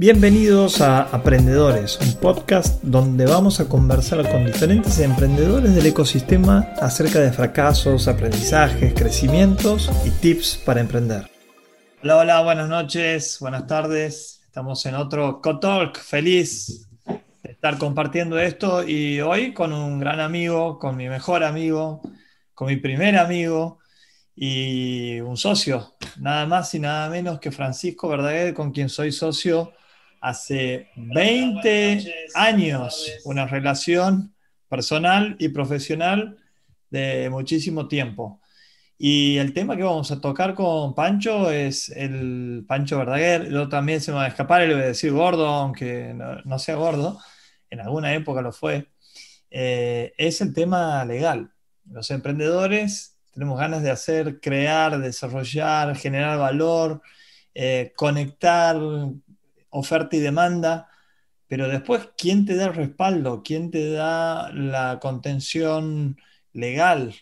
[0.00, 7.18] Bienvenidos a Aprendedores, un podcast donde vamos a conversar con diferentes emprendedores del ecosistema acerca
[7.18, 11.28] de fracasos, aprendizajes, crecimientos y tips para emprender.
[12.04, 14.40] Hola, hola, buenas noches, buenas tardes.
[14.44, 15.98] Estamos en otro Co-Talk.
[15.98, 16.88] Feliz
[17.42, 22.02] de estar compartiendo esto y hoy con un gran amigo, con mi mejor amigo,
[22.54, 23.80] con mi primer amigo
[24.36, 29.72] y un socio, nada más y nada menos que Francisco Verdaguer, con quien soy socio
[30.20, 34.34] hace 20 años, una relación
[34.68, 36.38] personal y profesional
[36.90, 38.40] de muchísimo tiempo.
[38.98, 43.48] Y el tema que vamos a tocar con Pancho es el Pancho Verdaguer.
[43.48, 46.58] Yo también se me va a escapar y le voy a decir gordo, aunque no,
[46.58, 47.20] sea gordo,
[47.70, 48.88] en alguna época lo fue.
[49.50, 51.52] Eh, es el tema legal.
[51.90, 57.00] Los emprendedores tenemos ganas de hacer, crear, desarrollar, generar valor,
[57.54, 58.76] eh, conectar
[59.70, 60.88] oferta y demanda,
[61.46, 63.42] pero después, ¿quién te da el respaldo?
[63.42, 66.18] ¿Quién te da la contención
[66.52, 67.14] legal?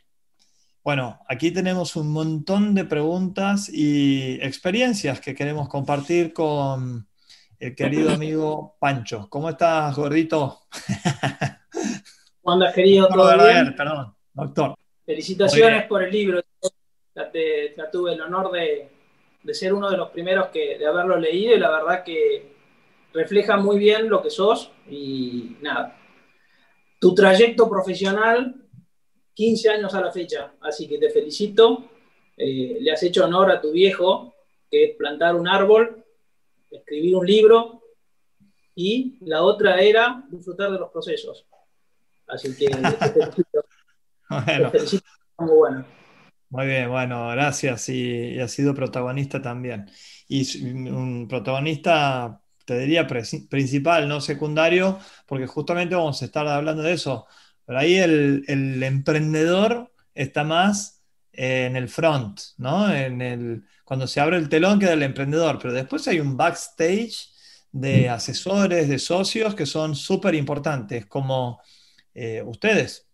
[0.83, 7.08] Bueno, aquí tenemos un montón de preguntas y experiencias que queremos compartir con
[7.58, 9.28] el querido amigo Pancho.
[9.31, 10.62] ¿Cómo estás, gordito?
[12.42, 13.08] ¿Cómo andas, querido?
[13.08, 13.75] ¿Todo bien?
[13.77, 14.75] Perdón, doctor.
[15.05, 16.42] Felicitaciones por el libro.
[17.14, 18.88] Ya, tuve el honor de,
[19.47, 22.52] de ser uno de los primeros que, de haberlo leído y la verdad que
[23.12, 25.97] refleja muy bien lo que sos y nada.
[26.98, 28.56] Tu trayecto profesional,
[29.34, 31.91] 15 años a la fecha, así que te felicito.
[32.36, 34.34] Eh, le has hecho honor a tu viejo,
[34.69, 36.05] que es plantar un árbol,
[36.69, 37.83] escribir un libro
[38.75, 41.47] y la otra era disfrutar de los procesos.
[42.27, 43.64] Así que te felicito.
[44.44, 45.06] Te felicito
[45.38, 45.86] muy bueno.
[46.48, 47.89] Muy bien, bueno, gracias.
[47.89, 49.91] Y, ha sido protagonista también.
[50.28, 56.92] Y un protagonista, te diría, principal, no secundario, porque justamente vamos a estar hablando de
[56.92, 57.27] eso.
[57.64, 58.44] Pero ahí el,
[58.83, 62.93] emprendedor está más en el front, ¿no?
[62.94, 67.28] En el, cuando se abre el telón queda el emprendedor, pero después hay un backstage
[67.72, 71.60] de asesores, de socios que son súper importantes, como
[72.15, 73.09] eh, ustedes,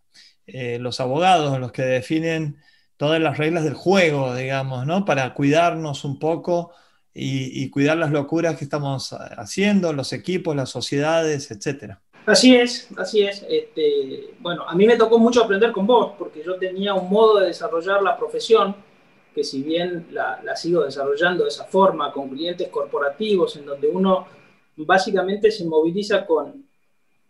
[0.47, 2.59] eh, los abogados, los que definen
[3.03, 5.05] todas las reglas del juego, digamos, ¿no?
[5.05, 6.71] Para cuidarnos un poco
[7.13, 12.01] y, cuidar las locuras que estamos haciendo, los equipos, las sociedades, etcétera.
[12.27, 13.45] Así es, así es.
[13.49, 17.41] Este, bueno, a mí me tocó mucho aprender con vos, porque yo tenía un modo
[17.41, 18.77] de desarrollar la profesión,
[19.35, 24.29] que si bien la, sigo desarrollando de esa forma, con clientes corporativos, en donde uno
[24.77, 26.69] básicamente se moviliza con,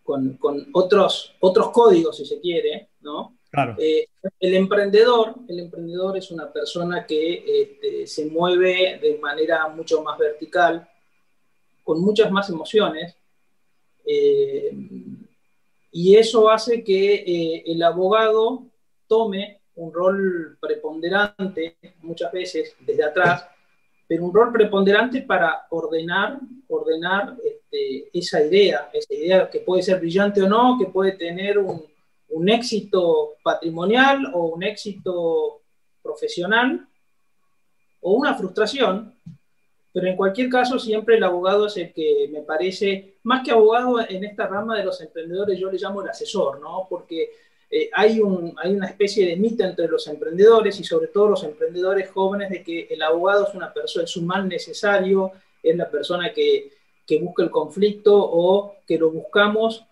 [0.02, 3.38] con, con otros, otros códigos, si se quiere, ¿no?
[3.78, 4.06] Eh,
[4.40, 10.18] el emprendedor, el emprendedor es una persona que este, se mueve de manera mucho más
[10.18, 10.88] vertical,
[11.84, 13.14] con muchas más emociones,
[14.06, 14.74] eh,
[15.90, 18.68] y eso hace que eh, el abogado
[19.06, 23.46] tome un rol preponderante muchas veces desde atrás,
[24.08, 26.38] pero un rol preponderante para ordenar,
[26.68, 31.58] ordenar este, esa idea, esa idea que puede ser brillante o no, que puede tener
[31.58, 31.91] un,
[32.32, 35.62] un éxito patrimonial o un éxito
[36.02, 36.86] profesional
[38.00, 39.14] o una frustración,
[39.92, 44.00] pero en cualquier caso siempre el abogado es el que me parece, más que abogado
[44.00, 46.86] en esta rama de los emprendedores, yo le llamo el asesor, ¿no?
[46.88, 47.30] Porque
[47.70, 51.44] eh, hay, un, hay una especie de mito entre los emprendedores y sobre todo los
[51.44, 55.32] emprendedores jóvenes de que el abogado es una persona, es un mal necesario,
[55.62, 56.70] es la persona que,
[57.06, 59.84] que busca el conflicto o que lo buscamos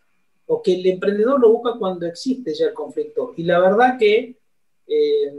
[0.52, 3.34] o que el emprendedor lo busca cuando existe ya el conflicto.
[3.36, 4.36] Y la verdad que,
[4.84, 5.32] eh,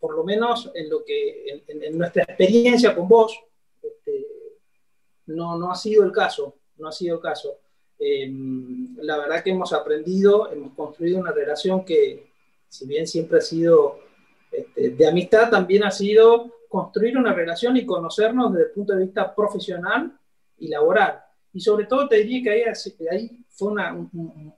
[0.00, 3.38] por lo menos en, lo que, en, nuestra experiencia con vos,
[3.82, 4.26] este,
[5.26, 7.58] no, no ha sido el caso, no ha sido el caso.
[7.98, 8.32] Eh,
[9.02, 12.30] la verdad que hemos aprendido, hemos construido una relación que,
[12.68, 13.98] si bien siempre ha sido
[14.50, 19.04] este, de amistad, también ha sido construir una relación y conocernos desde el punto de
[19.04, 20.18] vista profesional
[20.56, 21.22] y laboral.
[21.52, 22.62] Y sobre todo te diría que ahí,
[23.10, 24.54] ahí fue un,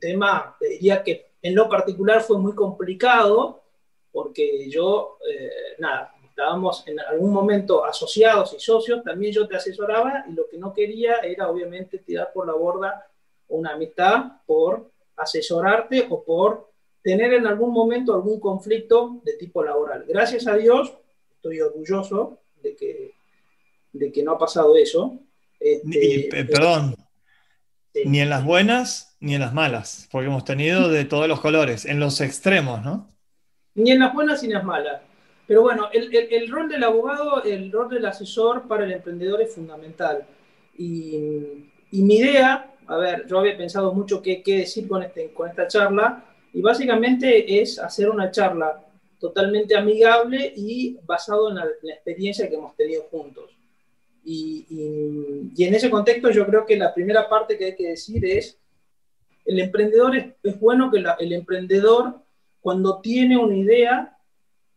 [0.00, 3.62] tema, te diría que en lo particular fue muy complicado,
[4.10, 10.24] porque yo, eh, nada, estábamos en algún momento asociados y socios, también yo te asesoraba
[10.30, 13.06] y lo que no quería era obviamente tirar por la borda
[13.48, 16.70] una amistad por asesorarte o por
[17.02, 20.06] tener en algún momento algún conflicto de tipo laboral.
[20.08, 20.94] Gracias a Dios,
[21.34, 23.12] estoy orgulloso de que,
[23.92, 25.18] de que no ha pasado eso.
[25.60, 26.96] Este, eh, perdón,
[28.04, 31.84] ni en las buenas ni en las malas, porque hemos tenido de todos los colores,
[31.84, 33.08] en los extremos, ¿no?
[33.74, 35.00] Ni en las buenas ni en las malas.
[35.46, 40.24] Pero bueno, el, rol del abogado, el rol del asesor para el emprendedor es fundamental.
[40.76, 41.18] Y,
[41.90, 45.68] mi idea, a ver, yo había pensado mucho qué, qué decir con, este, con esta
[45.68, 48.80] charla, y básicamente es hacer una charla
[49.18, 53.50] totalmente amigable y basado en la, experiencia que hemos tenido juntos.
[54.24, 58.58] Y, en ese contexto yo creo que la primera parte que hay que decir es,
[59.44, 62.22] el emprendedor es, bueno que el emprendedor
[62.60, 64.16] cuando tiene una idea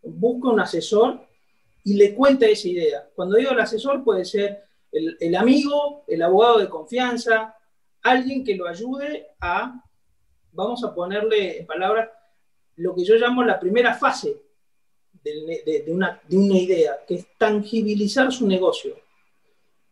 [0.01, 1.21] busca un asesor
[1.83, 3.07] y le cuenta esa idea.
[3.15, 7.55] Cuando digo el asesor puede ser el, amigo, el abogado de confianza,
[8.01, 9.83] alguien que lo ayude a,
[10.51, 12.09] vamos a ponerle en palabras,
[12.77, 14.41] lo que yo llamo la primera fase
[15.23, 18.95] de, una, de, una, idea, que es tangibilizar su negocio.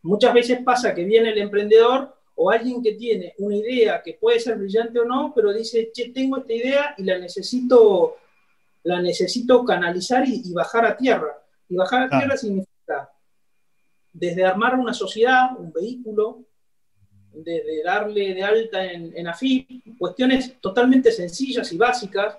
[0.03, 4.39] Muchas veces pasa que viene el emprendedor o alguien que tiene una idea que puede
[4.39, 8.17] ser brillante o no, pero dice, che, tengo esta idea y la necesito,
[8.83, 11.41] la necesito canalizar y, bajar a tierra.
[11.69, 13.11] Y bajar a tierra significa
[14.11, 16.43] desde armar una sociedad, un vehículo,
[17.31, 22.37] desde darle de alta en, en AFIP, cuestiones totalmente sencillas y básicas,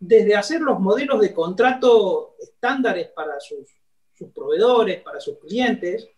[0.00, 3.68] desde hacer los modelos de contrato estándares para sus,
[4.12, 6.08] sus proveedores, para sus clientes,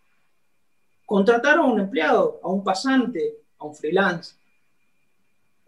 [1.11, 4.33] contratar a un empleado, a un pasante, a un freelance.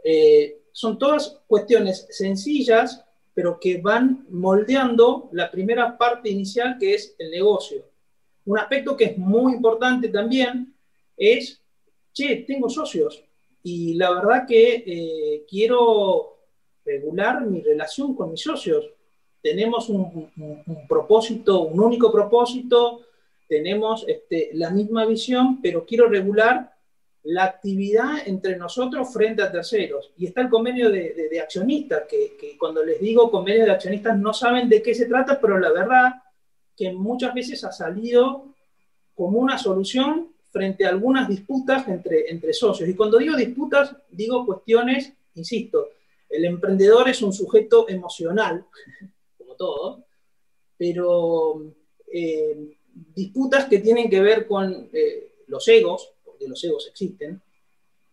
[0.02, 3.04] Eh, son todas cuestiones sencillas,
[3.34, 7.84] pero que van moldeando la primera parte inicial que es el negocio.
[8.46, 10.74] Un aspecto que es muy importante también
[11.18, 11.62] es,
[12.14, 13.22] che, tengo socios
[13.64, 16.38] y la verdad que eh, quiero
[16.86, 18.86] regular mi relación con mis socios.
[19.42, 20.32] Tenemos un,
[20.88, 23.02] propósito, un único propósito,
[23.54, 26.74] tenemos este, la misma visión, pero quiero regular
[27.22, 30.12] la actividad entre nosotros frente a terceros.
[30.18, 34.68] Y está el convenio de, accionistas, que, cuando les digo convenio de accionistas no saben
[34.70, 36.14] de qué se trata, pero la verdad
[36.76, 38.56] que muchas veces ha salido
[39.14, 42.90] como una solución frente a algunas disputas entre, entre socios.
[42.90, 45.90] Y cuando digo disputas, digo cuestiones, insisto,
[46.28, 48.66] el emprendedor es un sujeto emocional,
[49.38, 50.06] como todo,
[50.76, 51.62] pero
[52.12, 57.42] eh, disputas que tienen que ver con eh, los egos, porque los egos existen,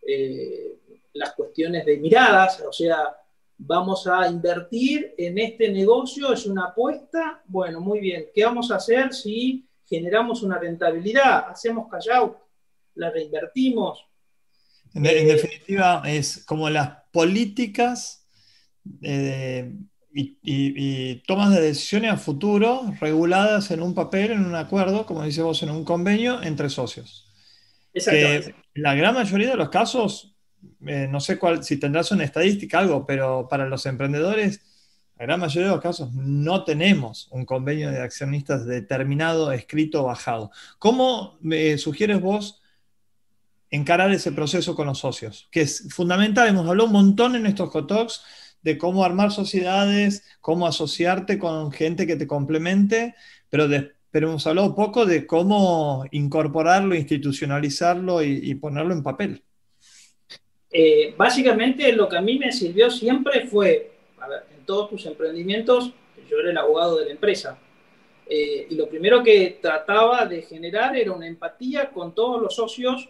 [0.06, 0.78] eh,
[1.14, 3.16] las cuestiones de miradas, o sea,
[3.58, 8.76] vamos a invertir en este negocio, es una apuesta, bueno, muy bien, ¿qué vamos a
[8.76, 11.50] hacer si generamos una rentabilidad?
[11.50, 12.36] Hacemos call
[12.94, 14.10] la reinvertimos,
[14.94, 18.26] en, definitiva, es como las políticas
[19.02, 19.72] eh,
[20.12, 25.42] y, tomas de decisiones a futuro reguladas en un papel, en un acuerdo, como dice
[25.42, 27.26] vos, en un convenio entre socios.
[27.92, 28.54] Exactamente.
[28.74, 30.36] la gran mayoría de los casos,
[30.86, 34.60] eh, no sé cuál, si tendrás una estadística, algo, pero para los emprendedores,
[35.18, 40.50] la gran mayoría de los casos no tenemos un convenio de accionistas determinado, escrito bajado.
[40.78, 42.60] ¿Cómo me sugieres vos?
[43.70, 46.48] encarar ese proceso con los socios, que es fundamental.
[46.48, 48.22] Hemos hablado un montón en estos cotalks
[48.62, 53.14] de cómo armar sociedades, cómo asociarte con gente que te complemente,
[53.48, 53.66] pero,
[54.10, 59.42] pero hemos hablado poco de cómo incorporarlo, institucionalizarlo y, ponerlo en papel.
[60.70, 64.26] Eh, básicamente lo que a mí me sirvió siempre fue, a
[64.56, 65.92] en todos tus emprendimientos,
[66.28, 67.58] yo era el abogado de la empresa,
[68.28, 73.08] eh, y lo primero que trataba de generar era una empatía con todos los socios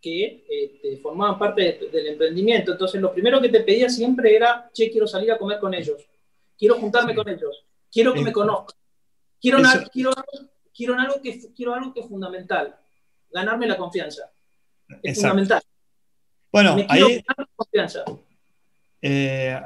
[0.00, 2.72] que este, formaban parte del emprendimiento.
[2.72, 6.08] Entonces, lo primero que te pedía siempre era, che, quiero salir a comer con ellos,
[6.56, 8.76] quiero juntarme con ellos, quiero que me conozcan,
[9.40, 9.58] quiero,
[9.92, 10.10] quiero,
[10.74, 12.76] quiero, algo que, quiero algo que es fundamental,
[13.30, 14.30] ganarme la confianza.
[15.02, 15.62] Es fundamental.
[16.50, 17.22] Bueno, ahí
[19.02, 19.60] eh,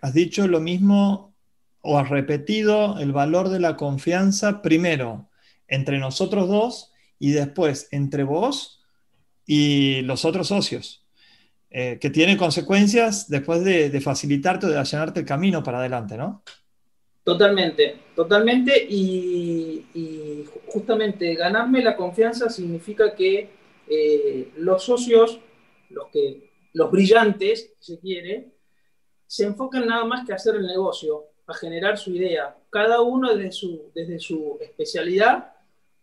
[0.00, 1.34] has dicho lo mismo
[1.82, 5.28] o has repetido el valor de la confianza primero
[5.68, 8.81] entre nosotros dos y después entre vos
[9.46, 11.02] y los otros socios,
[11.70, 16.42] eh, que tienen consecuencias después de, facilitarte o de allanarte el camino para adelante, ¿no?
[17.24, 18.86] Totalmente, totalmente.
[18.88, 23.50] Y, justamente ganarme la confianza significa que
[23.86, 25.38] eh, los socios,
[25.90, 28.52] los, que, los brillantes, si se quiere,
[29.26, 33.34] se enfocan nada más que a hacer el negocio, a generar su idea, cada uno
[33.34, 35.52] desde su, desde su especialidad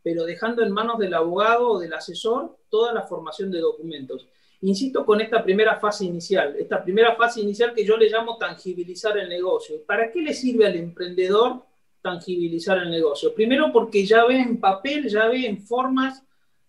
[0.04, 4.28] pero dejando en manos del abogado o del asesor toda la formación de documentos.
[4.62, 9.18] Insisto con esta primera fase inicial, esta primera fase inicial que yo le llamo tangibilizar
[9.18, 9.82] el negocio.
[9.86, 11.64] ¿Para qué le sirve al emprendedor
[12.02, 13.34] tangibilizar el negocio?
[13.34, 16.24] Primero porque ya ve en papel, ya ve en formas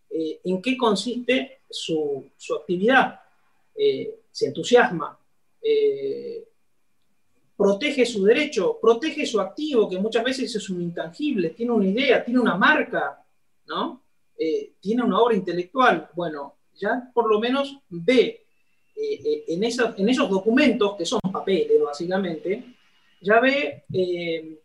[0.09, 2.25] eh, en qué consiste su,
[2.61, 3.21] actividad.
[3.75, 5.19] Eh, se entusiasma,
[5.61, 6.45] eh,
[7.61, 12.25] protege su derecho, protege su activo, que muchas veces es un intangible, tiene una idea,
[12.25, 13.23] tiene una marca,
[13.67, 14.03] ¿no?
[14.39, 16.09] eh, tiene una obra intelectual.
[16.15, 18.47] Bueno, ya por lo menos ve
[18.97, 22.65] eh, eh, en, en esos documentos, que son papeles básicamente,
[23.21, 23.85] ya ve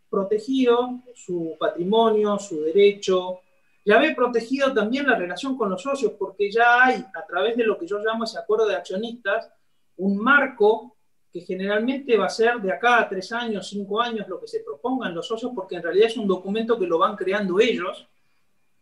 [0.09, 3.41] protegido su patrimonio, su derecho,
[3.83, 7.65] ya ve protegido también la relación con los socios, porque ya hay, a través de
[7.65, 9.51] lo que yo llamo ese acuerdo de accionistas,
[9.97, 10.94] un marco
[11.35, 14.61] que generalmente va a ser de acá a tres años, cinco años, lo que se
[14.61, 18.07] propongan los socios, porque en realidad es un documento que lo van creando ellos,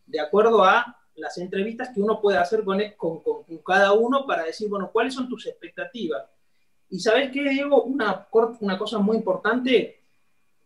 [0.05, 4.69] de acuerdo a las entrevistas que uno puede hacer con, con, cada uno para decir,
[4.69, 6.25] bueno, ¿cuáles son tus expectativas?
[6.91, 8.27] Y sabes qué, Diego, una,
[8.59, 9.99] una cosa muy importante,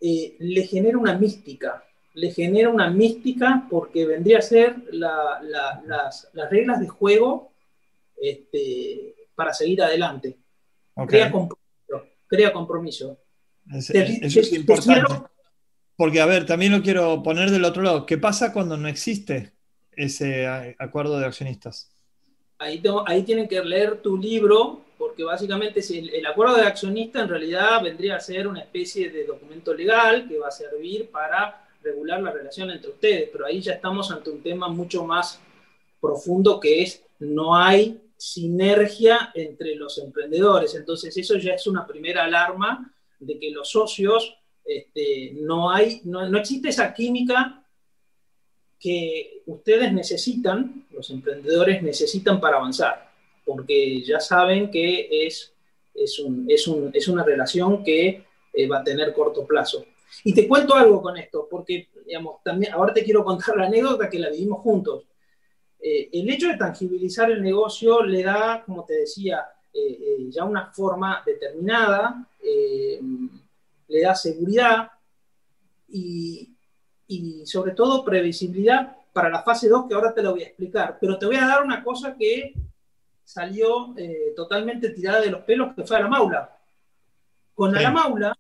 [0.02, 5.42] eh, le genera una mística, le genera una mística porque vendría a ser las,
[6.34, 7.54] las, reglas de juego
[8.18, 10.36] este, para seguir adelante.
[11.08, 11.67] Crea compromiso.
[12.28, 13.18] Crea compromiso.
[13.74, 15.14] eso es importante.
[15.96, 18.06] Porque, a ver, también lo quiero poner del otro lado.
[18.06, 19.54] ¿Qué pasa cuando no existe
[19.92, 20.46] ese
[20.78, 21.90] acuerdo de accionistas?
[22.60, 27.30] Ahí, ahí tienen que leer tu libro, porque básicamente el, el acuerdo de accionistas en
[27.30, 32.22] realidad vendría a ser una especie de documento legal que va a servir para regular
[32.22, 35.40] la relación entre ustedes, pero ahí ya estamos ante un tema mucho más
[36.00, 40.76] profundo que es no hay sinergia entre los emprendedores.
[40.76, 46.38] Entonces eso ya es una primera alarma de que los socios este, no hay, no,
[46.38, 47.64] existe esa química
[48.80, 53.12] que ustedes necesitan, los emprendedores necesitan para avanzar,
[53.46, 55.54] porque ya saben que es,
[55.96, 59.86] es, es, una relación que eh, va a tener corto plazo.
[60.24, 64.10] Y te cuento algo con esto, porque digamos, también, ahora te quiero contar la anécdota
[64.10, 65.04] que la vivimos juntos.
[65.80, 70.72] Eh, el hecho de tangibilizar el negocio le da, como te decía, eh, ya una
[70.72, 72.28] forma determinada,
[73.90, 74.92] le da seguridad
[75.88, 76.54] y,
[77.46, 80.98] sobre todo previsibilidad para la fase 2 que ahora te lo voy a explicar.
[81.00, 82.54] Pero te voy a dar una cosa que
[83.24, 86.58] salió eh, totalmente tirada de los pelos, que fue a la maula.
[87.54, 88.38] Con la maula,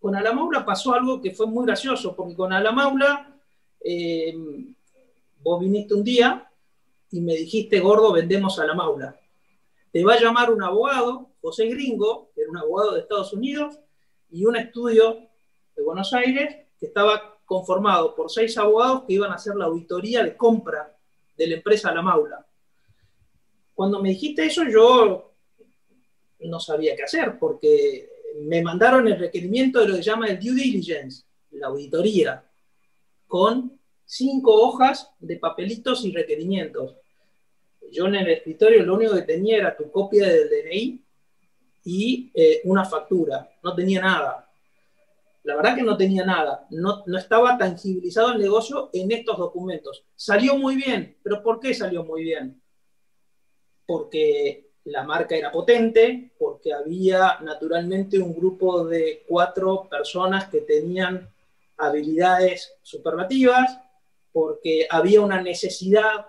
[0.00, 3.36] con Alamaula pasó algo que fue muy gracioso, porque con Alamaula
[3.80, 4.34] eh,
[5.42, 6.50] vos viniste un día
[7.10, 9.18] y me dijiste, gordo, vendemos a la maula.
[9.92, 13.78] Te va a llamar un abogado, José Gringo, que era un abogado de Estados Unidos,
[14.30, 15.28] y un estudio
[15.74, 20.22] de Buenos Aires que estaba conformado por seis abogados que iban a hacer la auditoría
[20.22, 20.94] de compra
[21.36, 22.46] de la empresa La Maula.
[23.74, 25.32] Cuando me dijiste eso, yo
[26.40, 28.10] no sabía qué hacer, porque
[28.42, 32.44] me mandaron el requerimiento de lo que se llama el due diligence, la auditoría,
[33.26, 33.77] con
[34.08, 36.96] cinco hojas de papelitos y requerimientos.
[37.92, 41.04] Yo en el escritorio lo único que tenía era tu copia del DNI
[41.84, 43.50] y eh, una factura.
[43.62, 44.50] No tenía nada.
[45.44, 46.66] La verdad que no tenía nada.
[46.70, 50.04] No, no estaba tangibilizado el negocio en estos documentos.
[50.16, 51.16] Salió muy bien.
[51.22, 52.60] ¿Pero por qué salió muy bien?
[53.86, 61.30] Porque la marca era potente, porque había naturalmente un grupo de cuatro personas que tenían
[61.76, 63.78] habilidades superlativas,
[64.32, 66.26] porque había una necesidad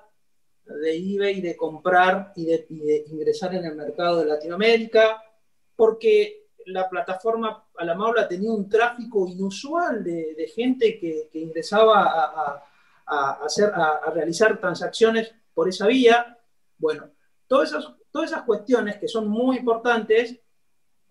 [0.65, 5.24] de eBay de comprar y de, y de ingresar en el mercado de Latinoamérica,
[5.75, 6.39] porque
[6.70, 12.63] la plataforma a la Maula tenía un tráfico inusual de, gente que, ingresaba
[13.06, 16.38] a, hacer, a, realizar transacciones por esa vía.
[16.77, 17.10] Bueno,
[17.48, 20.39] todas esas, todas esas cuestiones que son muy importantes,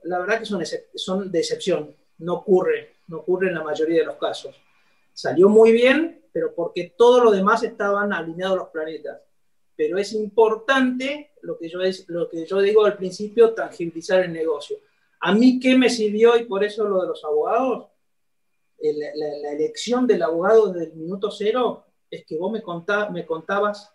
[0.04, 0.62] la verdad que son,
[0.94, 4.60] son de excepción, no ocurre, no ocurre en la mayoría de los casos.
[5.12, 9.18] Salió muy bien, pero porque todo lo demás estaban alineados los planetas
[9.78, 14.32] pero es importante lo que, yo es, lo que yo digo al principio, tangibilizar el
[14.32, 14.76] negocio.
[15.20, 17.86] ¿A mí qué me sirvió y por eso lo de los abogados?
[18.80, 22.60] La, elección del abogado desde el minuto cero es que vos me,
[23.12, 23.94] me contabas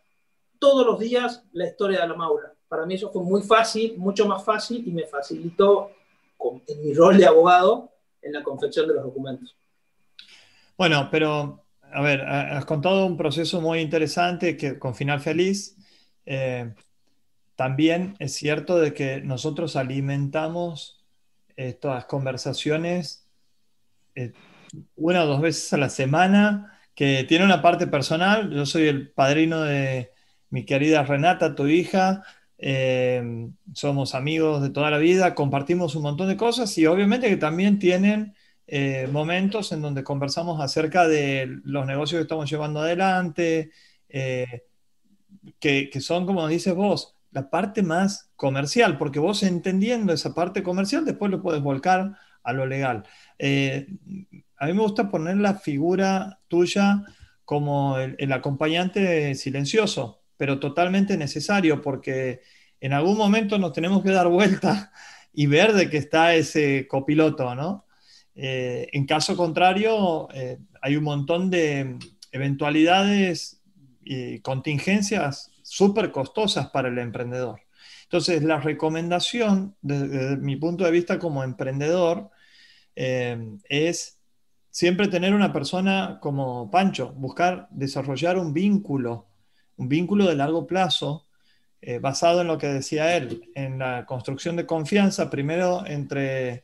[0.57, 2.53] todos los días la historia de la Maura.
[2.69, 5.91] Para mí eso fue muy fácil, mucho más fácil y me facilitó
[6.65, 9.53] en mi rol de abogado en la confección de los documentos.
[10.77, 11.62] Bueno, pero
[11.93, 15.77] a ver, has contado un proceso muy interesante que, con final feliz.
[16.25, 16.73] Eh,
[17.55, 21.05] también es cierto de que nosotros alimentamos
[21.55, 23.27] estas conversaciones
[24.15, 24.33] eh,
[24.95, 28.51] una o dos veces a la semana, que tiene una parte personal.
[28.51, 30.11] Yo soy el padrino de
[30.49, 32.23] mi querida Renata, tu hija.
[32.57, 37.37] Eh, somos amigos de toda la vida, compartimos un montón de cosas y obviamente que
[37.37, 43.71] también tienen eh, momentos en donde conversamos acerca de los negocios que estamos llevando adelante,
[44.09, 44.63] eh,
[45.59, 51.03] que, son, como dices vos, la parte más comercial, porque vos entendiendo esa parte comercial,
[51.05, 53.03] después lo puedes volcar a lo legal.
[53.37, 53.87] Eh,
[54.57, 57.03] a mí me gusta poner la figura tuya
[57.43, 62.41] como el, acompañante silencioso, pero totalmente necesario porque
[62.79, 64.91] en algún momento nos tenemos que dar vuelta
[65.33, 67.85] y ver de que está ese copiloto, ¿no?
[68.35, 71.97] Eh, en caso contrario, eh, hay un montón de
[72.31, 73.61] eventualidades
[74.01, 77.61] y contingencias súper costosas para el emprendedor.
[78.03, 82.29] Entonces, la recomendación, desde, mi punto de vista como emprendedor,
[82.95, 84.19] eh, es
[84.69, 89.27] siempre tener una persona como Pancho, buscar desarrollar un vínculo,
[89.77, 91.27] un vínculo de largo plazo,
[91.99, 96.63] basado en lo que decía él, en la construcción de confianza, primero entre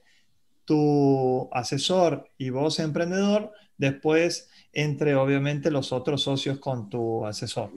[0.70, 7.72] tu asesor y vos emprendedor, después entre obviamente los otros socios con tu asesor.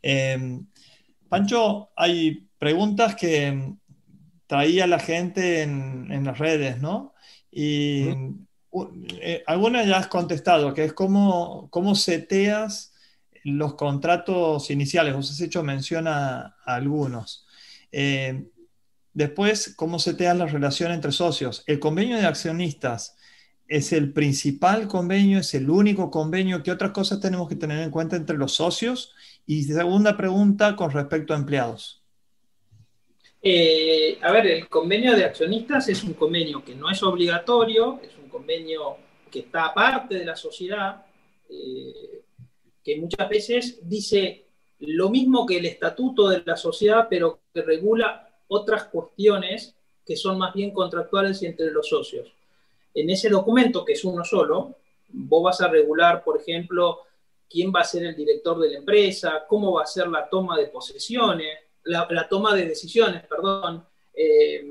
[0.00, 0.66] Em,
[1.28, 3.74] Pancho, hay preguntas que
[4.46, 7.12] traía la gente en, en las redes, ¿no?
[7.50, 8.06] Y
[9.20, 12.94] eh, algunas ya has contestado, que es cómo, cómo seteas
[13.44, 15.14] los contratos iniciales.
[15.14, 17.46] Os has hecho mención a, algunos.
[17.92, 18.46] Eh,
[19.18, 21.64] después, cómo seteas la relación entre socios.
[21.66, 23.16] El convenio de accionistas
[23.66, 26.62] es el principal convenio, es el único convenio.
[26.62, 29.12] ¿Qué otras cosas tenemos que tener en cuenta entre los socios?
[29.44, 32.00] Y segunda pregunta con respecto a empleados.
[33.42, 38.16] Eh, a ver, el convenio de accionistas es un convenio que no es obligatorio, es
[38.22, 38.98] un convenio
[39.30, 41.04] que está aparte de la sociedad,
[41.50, 42.22] eh,
[42.84, 44.46] que muchas veces dice
[44.78, 49.74] lo mismo que el estatuto de la sociedad, pero que regula otras cuestiones
[50.04, 52.32] que son más bien contractuales entre los socios.
[52.94, 54.76] En ese documento, que es uno solo,
[55.10, 57.00] vos vas a regular, por ejemplo,
[57.48, 60.56] quién va a ser el director de la empresa, cómo va a ser la toma
[60.56, 64.64] de posesiones, la, toma de decisiones, perdón, eh,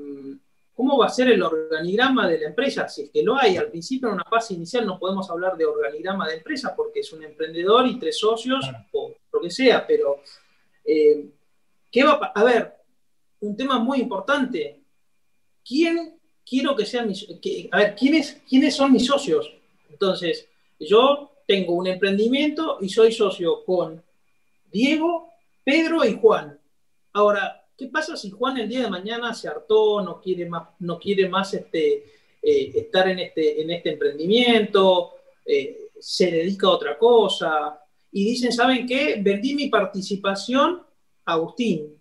[0.74, 3.56] cómo va a ser el organigrama de la empresa, si es que lo hay.
[3.56, 7.12] Al principio, en una fase inicial, no podemos hablar de organigrama de empresa porque es
[7.12, 10.20] un emprendedor y tres socios o lo que sea, pero
[10.84, 11.26] eh,
[11.90, 12.77] ¿qué va a, a ver?
[13.40, 14.82] Un tema muy importante.
[15.64, 17.26] ¿Quién quiero que sean mis...
[17.70, 19.52] a ver, ¿quiénes, ¿quiénes son mis socios?
[19.90, 20.48] Entonces,
[20.78, 24.02] yo tengo un emprendimiento y soy socio con
[24.70, 25.30] Diego,
[25.64, 26.58] Pedro y Juan.
[27.12, 30.98] Ahora, ¿qué pasa si Juan el día de mañana se hartó, no quiere más, no
[30.98, 32.04] quiere más este,
[32.42, 37.80] eh, estar en este, en este emprendimiento, eh, se dedica a otra cosa?
[38.12, 39.18] Y dicen, ¿saben qué?
[39.20, 40.82] Vendí mi participación
[41.24, 41.97] a Agustín.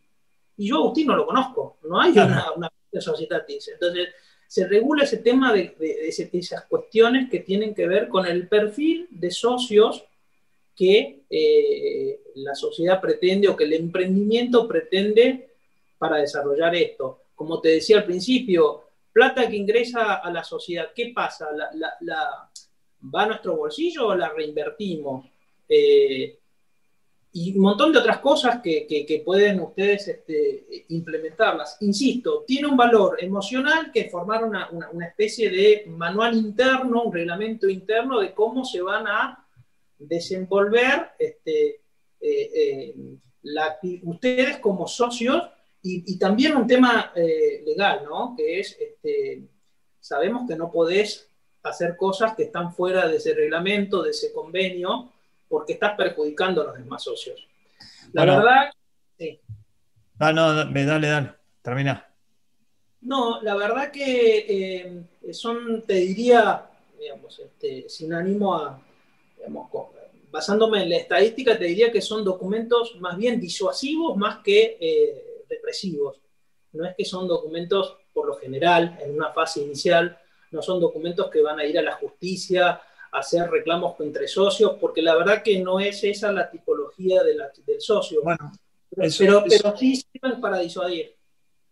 [0.58, 3.46] Y yo Agustín no lo conozco, no hay una, una sociedad.
[3.48, 4.10] Entonces,
[4.48, 9.08] se regula ese tema de, de, esas cuestiones que tienen que ver con el perfil
[9.12, 10.04] de socios
[10.76, 15.50] que eh, la sociedad pretende o que el emprendimiento pretende
[15.98, 17.24] para desarrollar esto.
[17.36, 21.48] Como te decía al principio, plata que ingresa a la sociedad, ¿qué pasa?
[22.02, 22.50] ¿La,
[23.14, 25.26] va a nuestro bolsillo o la reinvertimos?
[25.68, 26.40] Eh,
[27.40, 31.78] y un montón de otras cosas que, pueden ustedes este, implementarlas.
[31.82, 37.70] Insisto, tiene un valor emocional que formar una, una, especie de manual interno, un reglamento
[37.70, 39.48] interno de cómo se van a
[40.00, 41.82] desenvolver este,
[42.20, 42.96] eh, eh,
[44.04, 45.44] ustedes como socios
[45.84, 48.34] y, también un tema eh, legal, ¿no?
[48.36, 49.44] Que es, este,
[50.00, 51.30] sabemos que no podés
[51.62, 55.14] hacer cosas que están fuera de ese reglamento, de ese convenio,
[55.50, 57.48] porque estás perjudicando a los demás socios.
[58.14, 58.72] La verdad,
[59.18, 59.40] sí.
[60.20, 61.32] Ah, no, dale, dale,
[61.62, 62.08] termina.
[63.02, 68.82] No, la verdad que son, te diría, digamos, este, sin ánimo a,
[70.32, 75.44] basándome en la estadística, te diría que son documentos más bien disuasivos más que eh,
[75.50, 76.20] represivos.
[76.74, 80.18] No es que son documentos, por lo general, en una fase inicial,
[80.52, 82.82] no son documentos que van a ir a la justicia
[83.12, 87.42] hacer reclamos entre socios, porque la verdad que no es esa la tipología del
[87.80, 88.22] socio.
[88.24, 88.52] Bueno,
[88.96, 89.44] pero,
[89.78, 91.16] sí sirven para disuadir.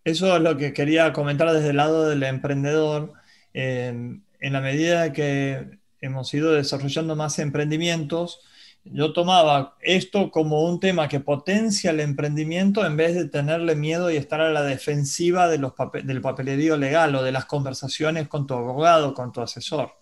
[0.03, 3.13] Eso es lo que quería comentar desde el lado del emprendedor.
[3.53, 8.41] en la medida que hemos ido desarrollando más emprendimientos,
[8.85, 14.11] yo tomaba esto como un tema que potencia el emprendimiento en vez de tenerle miedo
[14.11, 18.45] y estar a la defensiva de los del papelerío legal o de las conversaciones con
[18.45, 19.93] tu abogado, con tu asesor.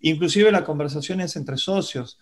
[0.00, 2.18] Inclusive las conversaciones entre socios.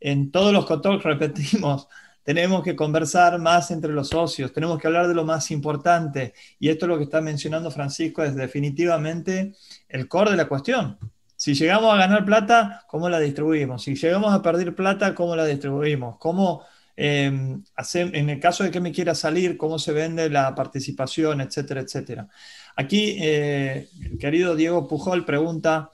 [0.00, 1.88] En todos los cotos repetimos,
[2.22, 6.34] tenemos que conversar más entre los socios, tenemos que hablar de lo más importante.
[6.58, 9.54] Y esto es lo que está mencionando Francisco, es definitivamente
[9.88, 10.98] el core de la cuestión.
[11.36, 13.82] Si llegamos a ganar plata, ¿cómo la distribuimos?
[13.82, 16.16] Si llegamos a perder plata, ¿cómo la distribuimos?
[16.18, 16.62] ¿Cómo,
[16.94, 21.80] em, en el caso de que me quiera salir, cómo se vende la participación, etcétera,
[21.80, 22.28] etcétera?
[22.76, 25.90] Aquí, eh, el querido Diego Pujol pregunta,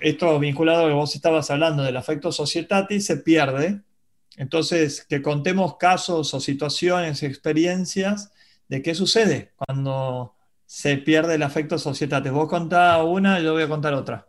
[0.00, 3.80] esto vinculado a lo que vos estabas hablando del afecto societatis se pierde.
[4.36, 8.32] Entonces, que contemos casos o situaciones, experiencias
[8.68, 10.34] de qué sucede cuando
[10.64, 12.30] se pierde el afecto societatis.
[12.30, 14.26] Vos contás una, yo voy a contar otra.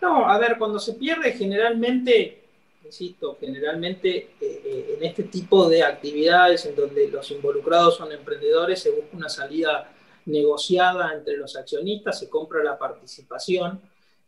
[0.00, 2.44] No, a ver, cuando se pierde generalmente,
[2.84, 8.80] insisto, generalmente eh, eh, en este tipo de actividades en donde los involucrados son emprendedores,
[8.80, 9.92] se busca una salida
[10.26, 13.80] negociada entre los accionistas, se compra la participación,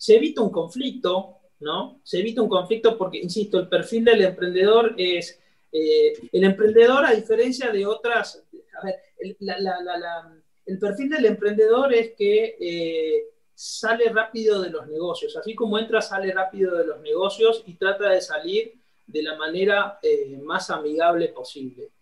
[0.05, 1.99] se evita un conflicto, ¿no?
[2.05, 5.41] Se evita un conflicto porque, insisto, el perfil del emprendedor es,
[5.73, 8.45] eh, el emprendedor a diferencia de otras,
[8.83, 15.55] a ver, el, perfil del emprendedor es que eh, sale rápido de los negocios, así
[15.55, 18.75] como entra, sale rápido de los negocios y trata de salir
[19.07, 21.93] de la manera eh, más amigable posible.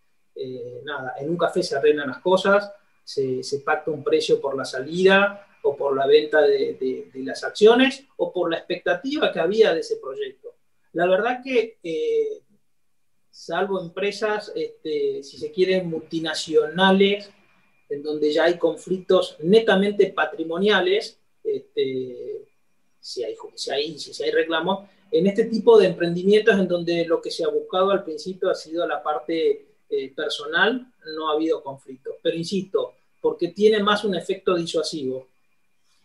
[0.82, 2.72] nada, en un café se arreglan las cosas,
[3.04, 8.32] se, pacta un precio por la salida o por la venta de, las acciones o
[8.32, 10.54] por la expectativa que había de ese proyecto.
[10.92, 12.42] La verdad que, eh,
[13.30, 17.30] salvo empresas, este, si se quieren, multinacionales,
[17.88, 22.48] en donde ya hay conflictos netamente patrimoniales, este,
[23.00, 27.20] si, hay, si, hay, si hay reclamos, en este tipo de emprendimientos en donde lo
[27.20, 31.62] que se ha buscado al principio ha sido la parte eh, personal no ha habido
[31.62, 32.12] conflicto.
[32.22, 35.28] Pero insisto, porque tiene más un efecto disuasivo.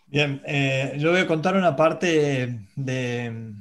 [0.09, 3.55] Bien, eh, yo voy a contar una parte de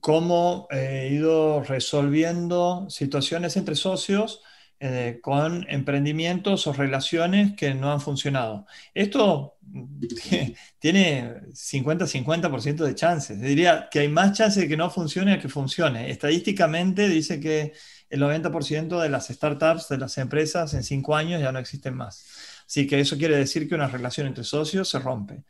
[0.00, 4.40] cómo he ido resolviendo situaciones entre socios
[4.80, 8.66] eh, con emprendimientos o relaciones que no han funcionado.
[8.94, 9.58] Esto
[10.78, 13.40] tiene 50-50% de chances.
[13.40, 16.10] Diría que hay más chances de que no funcione a que funcione.
[16.10, 17.74] Estadísticamente dice que
[18.10, 22.24] el 90% de las startups, de las empresas, en cinco años ya no existen más.
[22.72, 25.44] Así que eso quiere decir que una relación entre socios se rompe.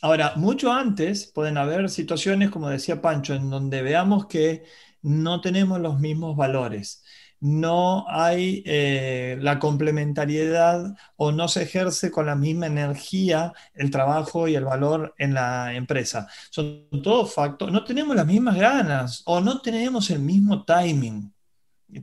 [0.00, 4.62] Ahora, mucho antes pueden haber situaciones, como decía Pancho, en donde veamos que
[5.02, 7.02] no tenemos los mismos valores,
[7.40, 14.46] no hay eh, la complementariedad o no se ejerce con la misma energía el trabajo
[14.46, 16.28] y el valor en la empresa.
[16.50, 21.32] Son todos factores, no tenemos las mismas ganas o no tenemos el mismo timing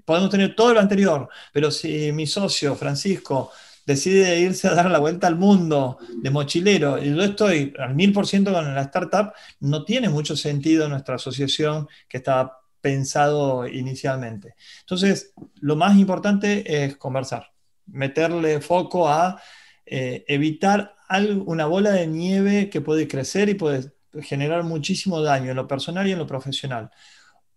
[0.06, 3.52] podemos tener todo lo anterior, pero si mi socio Francisco
[3.86, 7.04] decide irse a dar la vuelta al mundo de mochilero.
[7.04, 11.16] Y yo estoy al mil por ciento con la startup, no tiene mucho sentido nuestra
[11.16, 14.56] asociación que estaba pensado inicialmente.
[14.82, 17.52] Entonces, lo más importante es conversar,
[17.86, 19.42] meterle foco a
[19.86, 20.96] eh, evitar
[21.46, 26.08] una bola de nieve que puede crecer y puede generar muchísimo daño en lo personal
[26.08, 26.90] y en lo profesional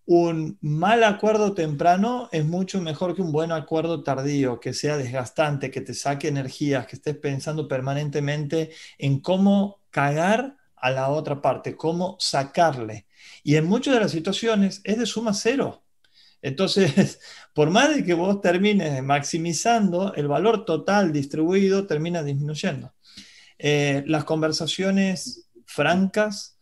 [0.07, 5.71] un mal acuerdo temprano es mucho mejor que un buen acuerdo tardío, que sea desgastante,
[5.71, 11.77] que te saque energías, que estés pensando permanentemente en cómo cagar a la otra parte,
[11.77, 13.07] cómo sacarle.
[13.43, 15.83] Y en muchas de las situaciones es de suma cero.
[16.41, 17.21] Entonces,
[17.55, 22.95] por más de que vos termines maximizando, el valor total distribuido termina disminuyendo.
[23.59, 26.56] Eh, las conversaciones francas,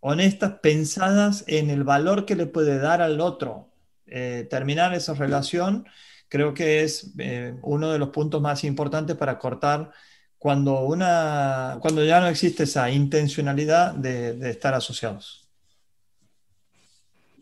[0.00, 3.68] honestas, pensadas en el valor que le puede dar al otro.
[4.06, 5.86] Eh, terminar esa relación
[6.28, 9.90] creo que es eh, uno de los puntos más importantes para cortar
[10.38, 15.48] cuando, una, cuando ya no existe esa intencionalidad de, estar asociados.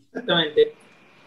[0.07, 0.73] Exactamente.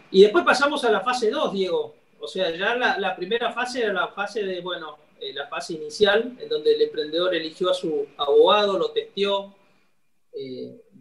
[0.09, 1.95] Y después pasamos a la fase 2, Diego.
[2.19, 6.35] O sea, ya la, primera fase era la fase de, bueno, eh, la fase inicial,
[6.39, 9.55] en donde el emprendedor eligió a su abogado, lo testeó,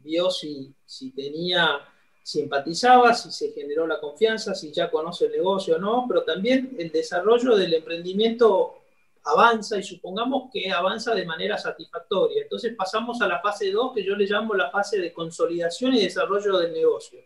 [0.03, 1.81] vio si, si tenía,
[2.23, 6.77] simpatizaba, si se generó la confianza, si ya conoce el negocio o no, pero también
[6.79, 8.81] el desarrollo del emprendimiento
[9.25, 12.43] avanza y supongamos que avanza de manera satisfactoria.
[12.43, 16.03] Entonces pasamos a la fase 2 que yo le llamo la fase de consolidación y
[16.03, 17.21] desarrollo del negocio.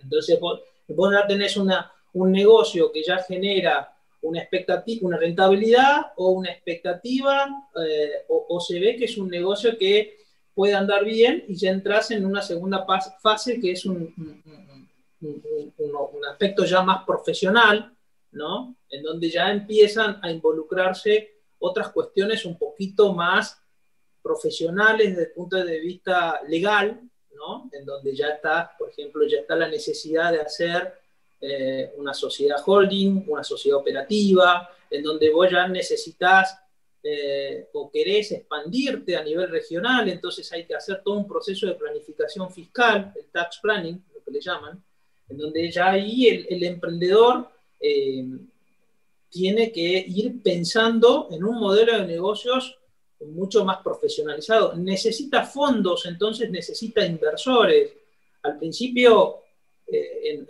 [0.00, 3.92] Entonces vos, ya tenés una, un negocio que ya genera
[4.22, 9.76] una expectativa, una rentabilidad o una expectativa, eh, o, se ve que es un negocio
[9.78, 10.25] que
[10.56, 12.86] puede andar bien y ya entras en una segunda
[13.20, 14.14] fase que es un,
[15.20, 17.94] un, aspecto ya más profesional,
[18.32, 18.74] ¿no?
[18.88, 23.60] En donde ya empiezan a involucrarse otras cuestiones un poquito más
[24.22, 27.02] profesionales desde el punto de vista legal,
[27.34, 27.68] ¿no?
[27.72, 30.94] En donde ya está, por ejemplo, ya está la necesidad de hacer
[31.38, 36.58] eh, una sociedad holding, una sociedad operativa, en donde vos ya necesitas
[37.02, 41.74] eh, o querés expandirte a nivel regional, entonces hay que hacer todo un proceso de
[41.74, 44.82] planificación fiscal, el tax planning, lo que le llaman,
[45.28, 47.48] en donde ya ahí el, emprendedor
[47.80, 48.24] eh,
[49.28, 52.78] tiene que ir pensando en un modelo de negocios
[53.20, 54.74] mucho más profesionalizado.
[54.74, 57.92] Necesita fondos, entonces necesita inversores.
[58.42, 59.42] Al principio
[59.86, 60.44] eh,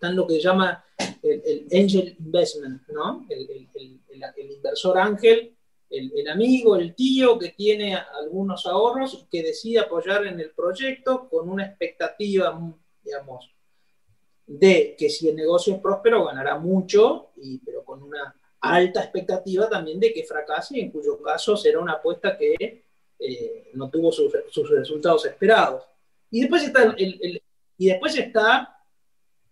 [0.00, 0.84] en lo que llama
[1.22, 3.26] el, angel investment, ¿no?
[3.28, 3.68] El,
[4.50, 5.56] inversor ángel,
[5.92, 11.28] el, amigo, el tío que tiene algunos ahorros y que decide apoyar en el proyecto
[11.28, 12.58] con una expectativa,
[13.04, 13.50] digamos,
[14.46, 19.68] de que si el negocio es próspero ganará mucho, y, pero con una alta expectativa
[19.68, 22.84] también de que fracase, en cuyo caso será una apuesta que
[23.18, 24.32] eh, no tuvo sus,
[24.70, 25.84] resultados esperados.
[26.30, 27.42] Y después está, el,
[27.76, 28.78] y después está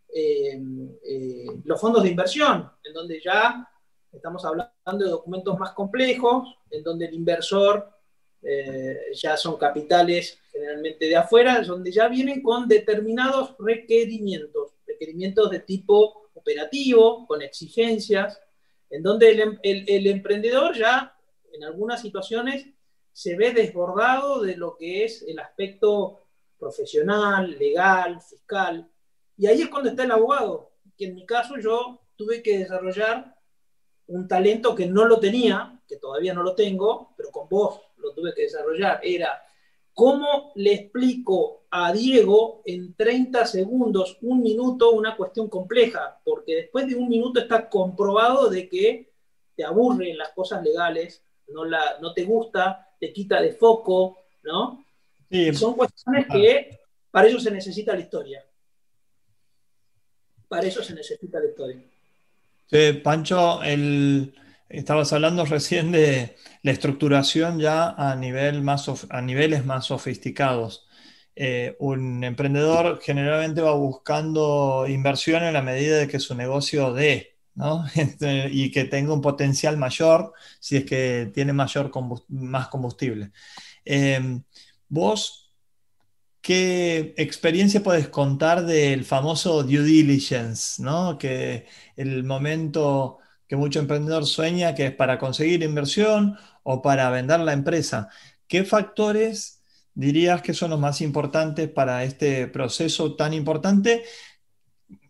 [0.09, 0.61] eh,
[1.05, 3.69] eh, los fondos de inversión, en donde ya
[4.13, 7.91] estamos hablando de documentos más complejos, en donde el inversor
[9.13, 16.31] ya son capitales generalmente de afuera, donde ya vienen con determinados requerimientos, requerimientos de tipo
[16.35, 18.41] operativo, con exigencias,
[18.89, 21.15] en donde el, emprendedor ya
[21.53, 22.67] en algunas situaciones
[23.13, 26.27] se ve desbordado de lo que es el aspecto
[26.59, 28.89] profesional, legal, fiscal.
[29.37, 33.37] Y ahí es cuando está el abogado, que en mi caso yo tuve que desarrollar
[34.11, 38.13] un talento que no lo tenía, que todavía no lo tengo, pero con vos lo
[38.13, 39.01] tuve que desarrollar.
[39.03, 39.43] Era
[39.93, 46.89] cómo le explico a Diego en 30 segundos, un minuto, una cuestión compleja, porque después
[46.89, 49.13] de un minuto está comprobado de que
[49.55, 54.85] te aburren las cosas legales, no, la, no te gusta, te quita de foco, ¿no?
[55.53, 58.45] Son cuestiones que para eso se necesita la historia.
[60.49, 61.81] Para eso se necesita la historia.
[63.03, 64.35] Pancho, el,
[64.69, 70.87] estabas hablando recién de la estructuración ya a, nivel más, a niveles más sofisticados.
[71.35, 77.39] Eh, un emprendedor generalmente va buscando inversión en la medida de que su negocio dé,
[77.55, 77.85] ¿no?
[77.97, 81.91] Este, y que tenga un potencial mayor si es que tiene mayor
[82.29, 83.33] más combustible.
[83.85, 84.43] Em,
[84.89, 85.50] vos,
[86.41, 91.19] ¿qué experiencia puedes contar del famoso due diligence, ¿no?
[91.19, 93.19] Que el momento
[93.51, 98.09] que mucho emprendedor sueña que es para conseguir inversión o para vender la empresa.
[98.47, 99.63] ¿Qué factores
[99.95, 104.05] dirías que son los más importantes para este proceso tan importante?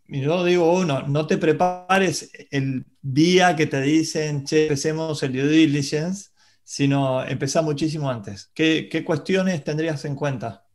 [0.09, 5.47] Yo digo, uno, no te prepares el día que te dicen, che, empecemos el due
[5.47, 6.31] diligence,
[6.65, 8.51] sino empezá muchísimo antes.
[8.55, 10.67] ¿Qué, cuestiones tendrías en cuenta?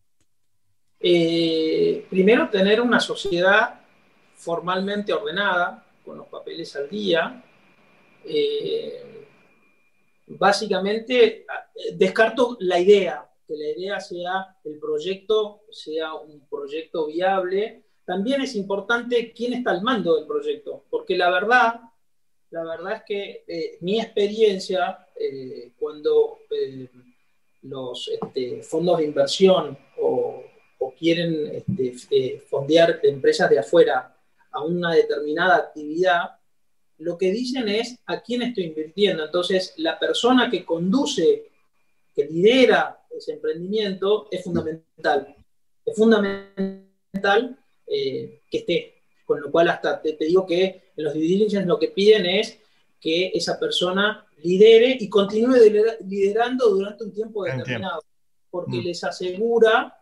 [1.08, 3.80] Eh, primero, tener una sociedad
[4.34, 7.44] formalmente ordenada, con los papeles al día.
[8.24, 9.28] Eh,
[10.26, 11.46] básicamente,
[11.94, 17.84] descarto la idea, que la idea sea, el proyecto sea un proyecto viable.
[18.04, 21.82] También es importante quién está al mando del proyecto, porque la verdad,
[22.50, 25.08] la verdad es que eh, mi experiencia,
[25.78, 26.39] cuando
[27.62, 30.44] los este, fondos de inversión o,
[30.97, 34.15] quieren este, fondear empresas de afuera
[34.51, 36.31] a una determinada actividad,
[36.97, 39.25] lo que dicen es a quién estoy invirtiendo.
[39.25, 41.49] Entonces, la persona que conduce,
[42.13, 45.35] que lidera ese emprendimiento es fundamental.
[45.85, 47.57] Es fundamental
[47.88, 48.93] eh, que esté.
[49.25, 52.59] Con lo cual, hasta te, digo que en los due diligence lo que piden es
[53.01, 55.57] que esa persona lidere y continúe
[56.07, 58.03] liderando durante un tiempo determinado,
[58.49, 58.83] porque mm.
[58.83, 59.95] les asegura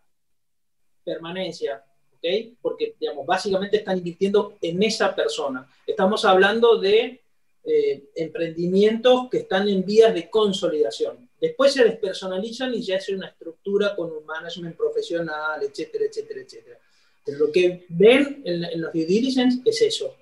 [1.03, 2.55] permanencia, ¿ok?
[2.61, 5.67] Porque, digamos, básicamente están invirtiendo en esa persona.
[5.85, 7.21] Estamos hablando de
[7.65, 11.29] eh, emprendimientos que están en vías de consolidación.
[11.39, 16.77] Después se despersonalizan y ya es una estructura con un management profesional, etcétera, etcétera, etcétera.
[17.25, 20.15] Pero lo que ven en, los due diligence es eso.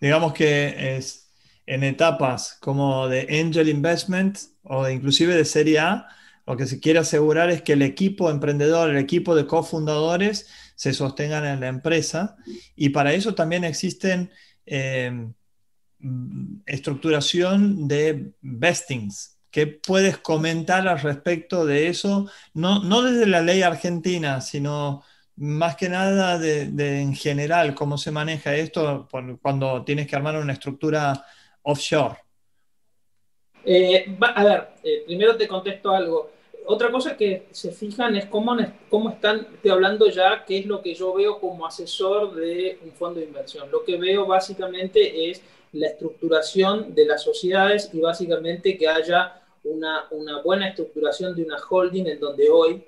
[0.00, 1.30] Digamos que es
[1.66, 6.08] en etapas como de angel investment o inclusive de serie A,
[6.48, 10.94] lo que se quiere asegurar es que el equipo emprendedor, el equipo de cofundadores se
[10.94, 12.36] sostengan en la empresa
[12.74, 14.30] y para eso también existen
[14.64, 15.28] eh,
[16.66, 22.30] estructuración de vestings, ¿Qué puedes comentar al respecto de eso?
[22.52, 25.02] No, no desde la ley argentina, sino
[25.36, 29.08] más que nada de, en general, cómo se maneja esto
[29.40, 31.24] cuando tienes que armar una estructura
[31.62, 32.18] offshore.
[33.64, 36.37] Eh, a ver, eh, primero te contesto algo.
[36.70, 38.54] Otra cosa que se fijan es cómo,
[38.90, 42.92] cómo están, estoy hablando ya, qué es lo que yo veo como asesor de un
[42.92, 43.70] fondo de inversión.
[43.70, 45.40] Lo que veo básicamente es
[45.72, 51.56] la estructuración de las sociedades y básicamente que haya una, una buena estructuración de una
[51.56, 52.84] holding en donde hoy,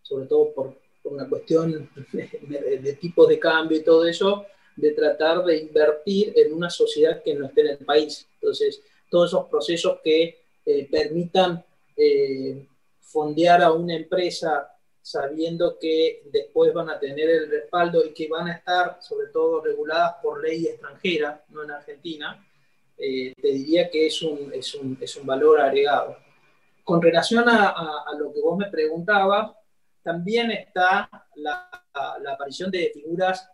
[0.00, 5.44] sobre todo por, por una cuestión de, tipos de cambio y todo eso, de tratar
[5.44, 8.28] de invertir en una sociedad que no esté en el país.
[8.34, 11.64] Entonces, todos esos procesos que eh, permitan
[11.96, 12.68] eh,
[13.14, 14.68] fondear a una empresa
[15.00, 19.62] sabiendo que después van a tener el respaldo y que van a estar sobre todo
[19.62, 22.44] reguladas por ley extranjera, no en Argentina,
[22.98, 26.16] eh, te diría que es un, es, un, es un, valor agregado.
[26.82, 29.52] Con relación a, a, lo que vos me preguntabas,
[30.02, 31.70] también está la,
[32.20, 33.48] la, aparición de figuras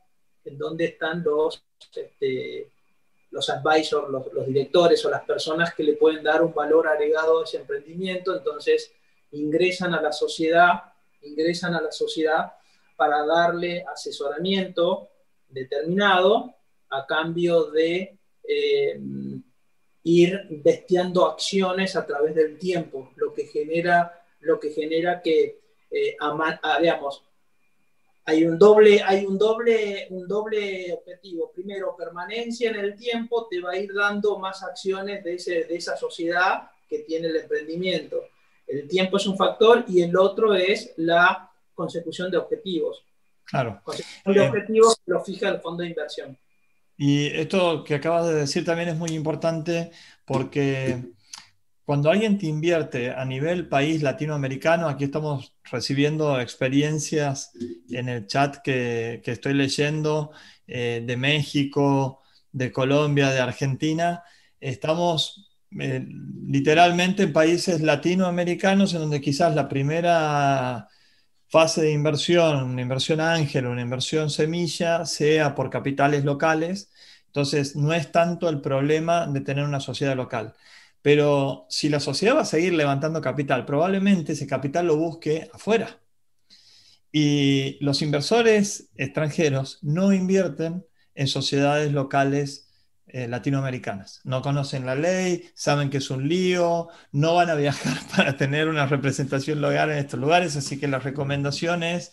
[0.44, 1.62] en donde están los,
[1.94, 2.70] este,
[3.30, 7.40] los advisors, los, los, directores o las personas que le pueden dar un valor agregado
[7.40, 8.94] a ese emprendimiento, entonces
[9.32, 10.82] ingresan a la sociedad,
[11.22, 12.52] ingresan a la sociedad
[12.96, 15.08] para darle asesoramiento
[15.48, 16.54] determinado
[16.90, 19.00] a cambio de eh,
[20.02, 26.16] ir bestiando acciones a través del tiempo, lo que genera, lo que, genera que, eh,
[26.80, 27.22] digamos,
[28.24, 31.50] hay un doble, hay un doble, un doble objetivo.
[31.52, 35.76] Primero, permanencia en el tiempo te va a ir dando más acciones de, ese, de
[35.76, 38.22] esa sociedad que tiene el emprendimiento.
[38.70, 43.04] El tiempo es un factor y el otro es la consecución de objetivos.
[43.44, 43.80] Claro.
[43.82, 46.38] Consecución de objetivos lo fija el fondo de inversión.
[46.96, 49.90] Y esto que acabas de decir también es muy importante
[50.24, 51.02] porque
[51.90, 57.50] cuando alguien te invierte a nivel país latinoamericano, aquí estamos recibiendo experiencias
[57.88, 60.30] en el chat que, estoy leyendo
[60.68, 62.20] eh, de México,
[62.52, 64.22] de Colombia, de Argentina,
[64.60, 70.88] estamos literalmente en países latinoamericanos en donde quizás la primera
[71.48, 76.90] fase de inversión, una inversión ángel, una inversión semilla, sea por capitales locales.
[77.26, 80.54] Entonces, no es tanto el problema de tener una sociedad local.
[81.02, 86.00] Pero si la sociedad va a seguir levantando capital, probablemente ese capital lo busque afuera.
[87.12, 92.69] Y los inversores extranjeros no invierten en sociedades locales
[93.12, 94.20] eh, latinoamericanas.
[94.24, 98.68] No conocen la ley, saben que es un lío, no van a viajar para tener
[98.68, 102.12] una representación legal en estos lugares, así que la recomendación es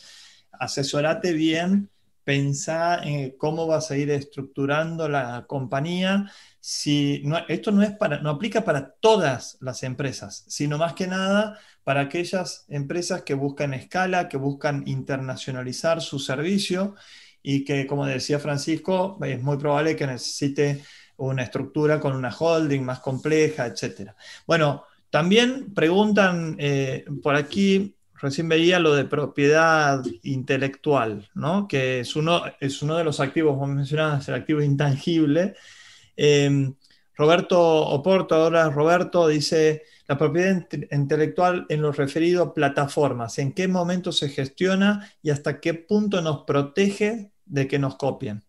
[0.52, 1.90] asesorate bien,
[2.24, 6.30] pensá en cómo vas a ir estructurando la compañía.
[6.60, 11.58] Si esto no, es para, no aplica para todas las empresas, sino más que nada
[11.86, 16.96] para aquellas empresas que buscan escala, que buscan internacionalizar su servicio
[17.42, 20.84] y que, como decía Francisco, es muy probable que necesite
[21.18, 24.12] una estructura con una holding más compleja, etc.
[24.46, 31.68] Bueno, también preguntan eh, por aquí, recién veía lo de propiedad intelectual, ¿no?
[31.68, 35.56] que es uno, es uno de los activos, como mencionabas, el activo intangible.
[36.16, 36.74] Em,
[37.16, 44.12] Roberto Oporto, ahora Roberto dice, la propiedad intelectual en lo referido plataformas, ¿en qué momento
[44.12, 48.44] se gestiona y hasta qué punto nos protege de que nos copien?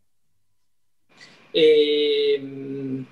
[1.53, 3.05] Eh,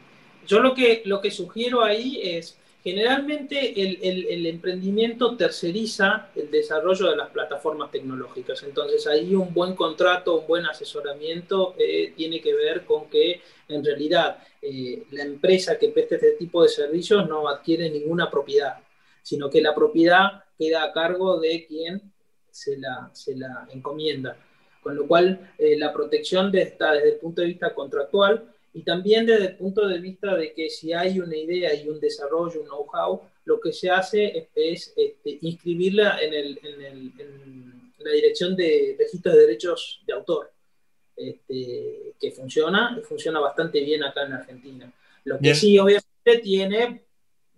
[0.46, 2.56] yo lo que, lo que sugiero ahí es,
[2.86, 8.62] generalmente el, emprendimiento terceriza el desarrollo de las plataformas tecnológicas.
[8.62, 13.84] Entonces ahí un buen contrato, un buen asesoramiento eh, tiene que ver con que en
[13.84, 18.76] realidad eh, la empresa que preste este tipo de servicios no adquiere ninguna propiedad,
[19.20, 22.12] sino que la propiedad queda a cargo de quien
[22.52, 24.36] se la, se la encomienda
[24.80, 29.24] con lo cual eh, la protección está desde el punto de vista contractual y también
[29.24, 32.66] desde el punto de vista de que si hay una idea y un desarrollo, un
[32.66, 36.60] know-how, lo que se hace es, este, inscribirla en,
[38.00, 40.52] la dirección de registros de derechos de autor,
[41.16, 44.92] este, que funciona y funciona bastante bien acá en Argentina.
[45.24, 47.06] Lo que sí, obviamente, tiene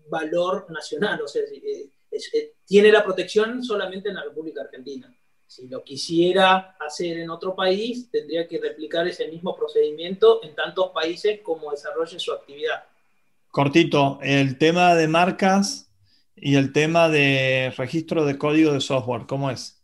[0.09, 5.13] valor nacional, o sea, eh, eh, tiene la protección solamente en la República Argentina.
[5.49, 10.91] Si lo quisiera hacer en otro país, tendría que replicar ese mismo procedimiento en tantos
[10.91, 12.85] países como desarrolle su actividad.
[13.51, 15.91] Cortito, el tema de marcas
[16.37, 19.83] y el tema de registro de código de software, ¿cómo es?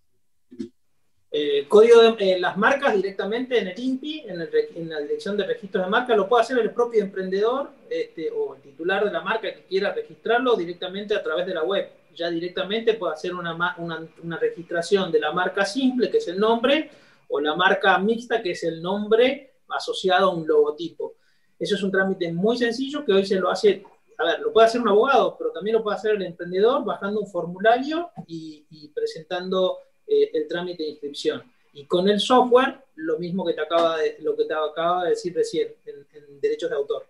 [1.31, 5.83] Eh, código de eh, las marcas directamente en el INPI, en, la dirección de registro
[5.83, 9.53] de marcas, lo puede hacer el propio emprendedor este, o el titular de la marca
[9.53, 14.37] que quiera registrarlo directamente a través de la web ya directamente puede hacer una, una,
[14.37, 16.90] registración de la marca simple, que es el nombre,
[17.29, 21.15] o la marca mixta, que es el nombre asociado a un logotipo.
[21.58, 23.83] Eso es un trámite muy sencillo que hoy se lo hace,
[24.19, 27.21] a ver, lo puede hacer un abogado, pero también lo puede hacer el emprendedor bajando
[27.21, 31.42] un formulario y, presentando eh, el trámite de inscripción.
[31.73, 35.10] Y con el software, lo mismo que te acaba de, lo que te acaba de
[35.10, 37.06] decir recién, en derechos de autor.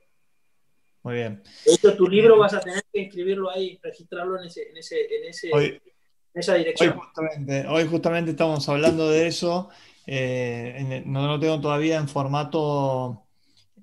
[1.05, 1.43] Muy bien.
[1.65, 5.01] De hecho, tu libro vas a tener que inscribirlo ahí, registrarlo en, ese, en, ese,
[5.01, 5.83] en, ese,
[6.35, 6.99] esa dirección.
[7.69, 9.69] Hoy justamente, estamos hablando de eso.
[10.07, 13.27] Eh, no lo tengo todavía en formato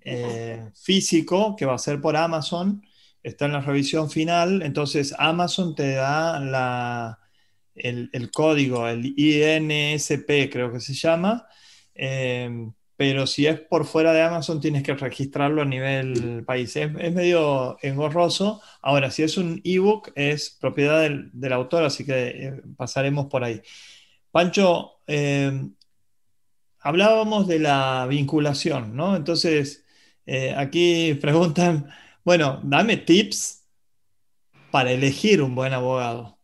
[0.03, 2.83] eh, físico, que va a ser por Amazon,
[3.21, 7.19] está en la revisión final, entonces Amazon te da la,
[7.75, 11.47] el, código, el INSP creo que se llama,
[11.93, 16.75] em, pero si es por fuera de Amazon tienes que registrarlo a nivel país.
[16.75, 18.61] Es, medio engorroso.
[18.79, 23.59] Ahora, si es un ebook, es propiedad del, autor, así que eh, pasaremos por ahí.
[24.29, 25.73] Pancho, em,
[26.79, 29.15] hablábamos de la vinculación, ¿no?
[29.15, 29.83] Entonces,
[30.27, 31.91] eh, aquí preguntan,
[32.23, 33.63] bueno, dame tips
[34.69, 36.37] para elegir un buen abogado.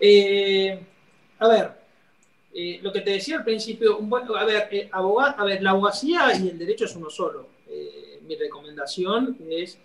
[0.00, 0.86] Eh,
[1.38, 1.85] a ver,
[2.58, 3.98] eh, lo que te decía al principio,
[4.34, 7.48] a ver, eh, a ver, la abogacía y el derecho es uno solo.
[8.26, 9.78] mi recomendación es,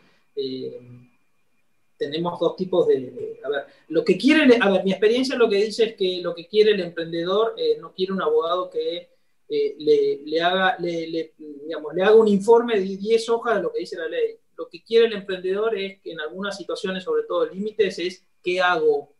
[1.97, 5.57] tenemos dos tipos de, a ver, lo que quiere, a ver, mi experiencia lo que
[5.57, 9.09] dice es que lo que quiere el emprendedor no quiere un abogado que
[9.49, 13.97] le, haga, le, digamos, le haga un informe de 10 hojas de lo que dice
[13.97, 14.37] la ley.
[14.55, 18.61] Lo que quiere el emprendedor es que en algunas situaciones, sobre todo límites, es qué
[18.61, 19.13] hago,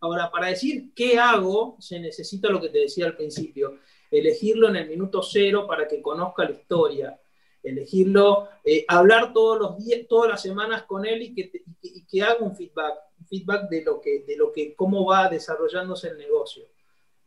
[0.00, 3.78] Ahora, para decir qué hago, se necesita lo que te decía al principio,
[4.10, 7.20] elegirlo en el minuto cero para que conozca la historia,
[7.62, 11.50] elegirlo, eh, hablar todos los días, todas las semanas con él y que,
[12.08, 16.08] que, haga un feedback, un feedback de lo que, de lo que, cómo va desarrollándose
[16.08, 16.64] el negocio.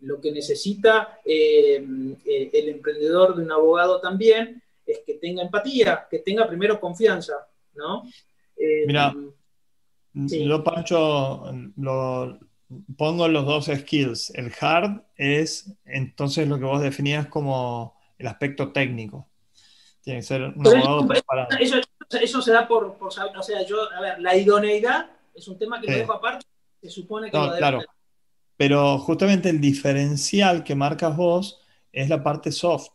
[0.01, 1.85] Lo que necesita eh,
[2.25, 7.47] eh, el emprendedor de un abogado también es que tenga empatía, que tenga primero confianza,
[7.73, 8.03] ¿no?
[8.85, 9.13] Mira,
[10.13, 11.45] yo, Pancho,
[11.77, 12.39] lo,
[12.97, 14.31] pongo los dos skills.
[14.31, 19.27] El hard es entonces lo que vos definías como el aspecto técnico.
[20.01, 21.49] Tiene que ser un abogado preparado.
[21.59, 25.87] Eso, se da por, o sea, yo, a ver, la idoneidad es un tema que
[25.87, 25.93] sí.
[25.93, 26.45] dejo aparte,
[26.81, 27.81] se supone que no, claro.
[28.57, 31.61] Pero justamente el diferencial que marcas vos
[31.91, 32.89] es la parte soft,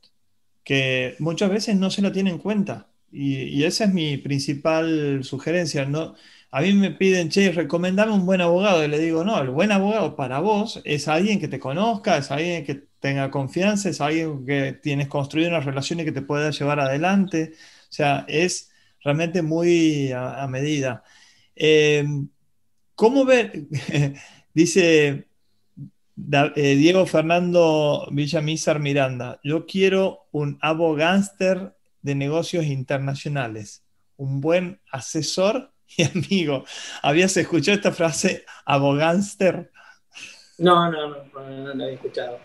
[0.63, 2.89] que muchas veces no se la tiene en cuenta.
[3.11, 5.85] Y, y esa es mi principal sugerencia.
[5.85, 6.17] No,
[6.57, 8.85] a mí me piden, che, recomendame un buen abogado.
[8.85, 12.31] Y le digo, no, el buen abogado para vos es alguien que te conozca, es
[12.31, 16.51] alguien que tenga confianza, es alguien que tienes construido una relación y que te pueda
[16.51, 17.55] llevar adelante.
[17.55, 18.71] O sea, es
[19.03, 21.03] realmente muy a, medida.
[21.57, 22.29] Em,
[22.95, 23.67] ¿Cómo ver?
[24.55, 25.27] Dice
[26.57, 33.83] eh, Diego Fernando Villamizar Miranda, yo quiero un abogánster de negocios internacionales,
[34.17, 36.65] un buen asesor y amigo,
[37.03, 39.71] ¿habías escuchado esta frase abogánster?
[40.59, 42.39] No, no, no, no, no, había escuchado.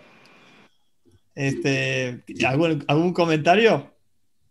[1.35, 3.93] Este, ¿algún, ¿Algún comentario?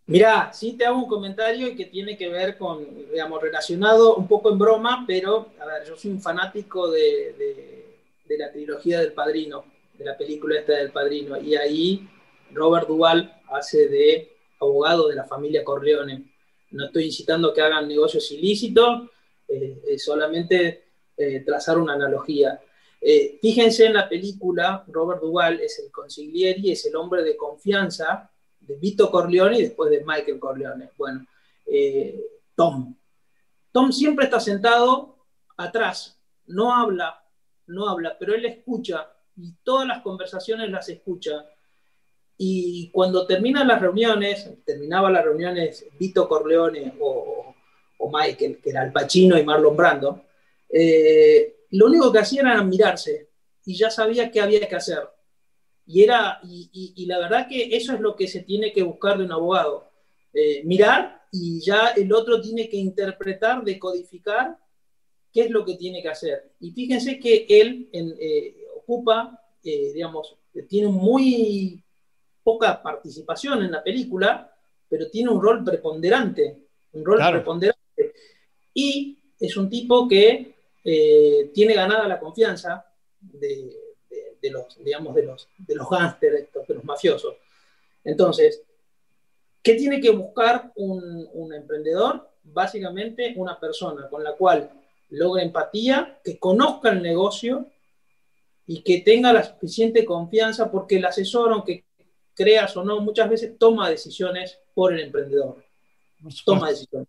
[0.07, 4.51] Mirá, sí te hago un comentario que tiene que ver con, digamos, relacionado un poco
[4.51, 9.13] en broma, pero, a ver, yo soy un fanático de, de, de la trilogía del
[9.13, 12.09] Padrino, de la película esta del Padrino, y ahí
[12.53, 16.25] Robert Duvall hace de abogado de la familia Corleone
[16.71, 19.11] no estoy incitando que hagan negocios ilícitos,
[19.49, 20.85] eh, solamente
[21.17, 22.61] eh, trazar una analogía.
[23.01, 28.31] Eh, fíjense en la película, Robert Duvall es el consiglieri, es el hombre de confianza
[28.61, 30.91] de Vito Corleone y después de Michael Corleone.
[30.97, 31.27] Bueno,
[32.55, 32.95] Tom.
[33.73, 35.17] Tom siempre está sentado
[35.57, 37.23] atrás, no habla,
[37.67, 41.47] no habla, pero él escucha y todas las conversaciones las escucha
[42.41, 47.55] y cuando terminan las reuniones, terminaba las reuniones Vito Corleone o,
[47.99, 50.25] o Michael, que era el Pacino y Marlon Brando,
[50.69, 53.29] eh, lo único que hacían era mirarse
[53.65, 55.03] y ya sabía qué había que hacer.
[55.87, 59.25] Y, era, y, la verdad que eso es lo que se tiene que buscar de
[59.25, 59.91] un abogado.
[60.33, 64.59] Eh, mirar y ya el otro tiene que interpretar, decodificar
[65.33, 66.53] qué es lo que tiene que hacer.
[66.61, 70.37] Y fíjense que él eh, ocupa, digamos,
[70.69, 71.83] tiene muy
[72.49, 74.51] poca participación en la película,
[74.89, 76.57] pero tiene un rol preponderante,
[76.93, 78.15] un rol preponderante.
[78.73, 82.87] Y es un tipo que eh, tiene ganada la confianza
[83.21, 83.71] de,
[84.51, 87.35] los, digamos, de los, de los gángsters, de los mafiosos.
[88.03, 88.63] Entonces,
[89.63, 92.31] ¿qué tiene que buscar un, un emprendedor?
[92.45, 94.71] Básicamente una persona con la cual
[95.11, 97.67] logre empatía, que conozca el negocio
[98.67, 101.85] y que tenga la suficiente confianza porque el asesor, aunque
[102.39, 105.65] creas o no, muchas veces toma decisiones por el emprendedor.
[106.45, 107.09] Toma decisiones.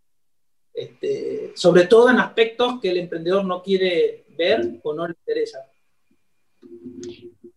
[0.74, 5.60] Este, sobre todo en aspectos que el emprendedor no quiere ver o no le interesa.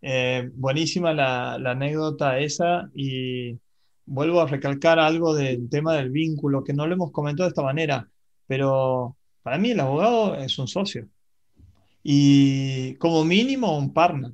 [0.02, 3.58] Eh, buenísima la, anécdota esa y
[4.04, 7.62] vuelvo a recalcar algo del tema del vínculo, que no lo hemos comentado de esta
[7.62, 8.06] manera,
[8.46, 11.08] pero para mí el abogado es un socio
[12.02, 14.32] y como mínimo un partner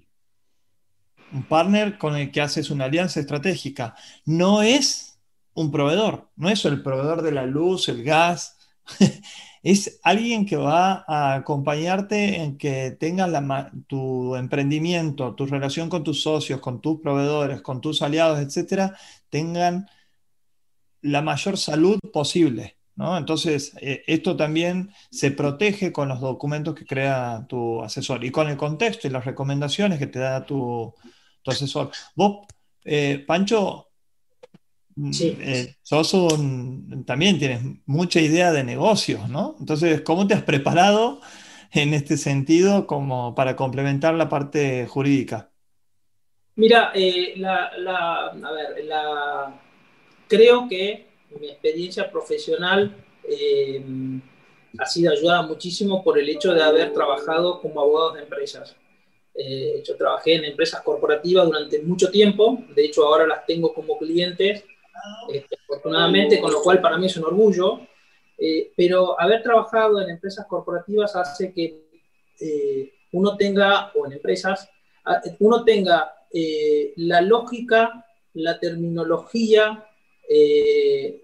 [1.33, 3.95] un partner con el que haces una alianza estratégica.
[4.25, 5.19] No es
[5.55, 8.57] un proveedor, no es el proveedor de la luz, el gas
[9.63, 13.31] es alguien que va a acompañarte en que tengas
[13.87, 18.97] tu emprendimiento, tu relación con tus socios, con tus proveedores, con tus aliados, etcétera,
[19.31, 19.89] tengan
[21.03, 22.79] la mayor salud posible.
[22.99, 28.49] Entonces, eh, esto también se protege con los documentos que crea tu asesor y con
[28.49, 30.93] el contexto y las recomendaciones que te da tu,
[31.47, 31.91] asesor.
[32.15, 32.47] Vos,
[32.85, 33.89] eh, Pancho,
[34.97, 35.11] mm,
[35.41, 36.11] eh, sos
[37.07, 39.57] también tienes mucha idea de negocios, ¿no?
[39.61, 41.21] Entonces, ¿cómo te has preparado
[41.73, 45.51] en este sentido como para complementar la parte jurídica?
[46.57, 46.93] Mira,
[47.37, 48.89] la, a ver,
[50.27, 51.07] creo que
[51.41, 52.97] mi experiencia profesional
[53.29, 53.83] eh,
[54.79, 58.77] ha sido ayudada muchísimo por el hecho de haber trabajado como abogado de empresas.
[59.35, 63.97] Eh, yo trabajé en empresas corporativas durante mucho tiempo, de hecho ahora las tengo como
[63.99, 64.65] clientes,
[65.33, 67.81] este, afortunadamente, con lo cual para mí es un orgullo,
[68.37, 71.89] eh, pero haber trabajado en empresas corporativas hace que
[73.13, 74.69] uno tenga, o en empresas,
[75.39, 76.13] uno tenga
[76.97, 78.05] la lógica,
[78.35, 79.89] la terminología,
[80.29, 81.23] eh,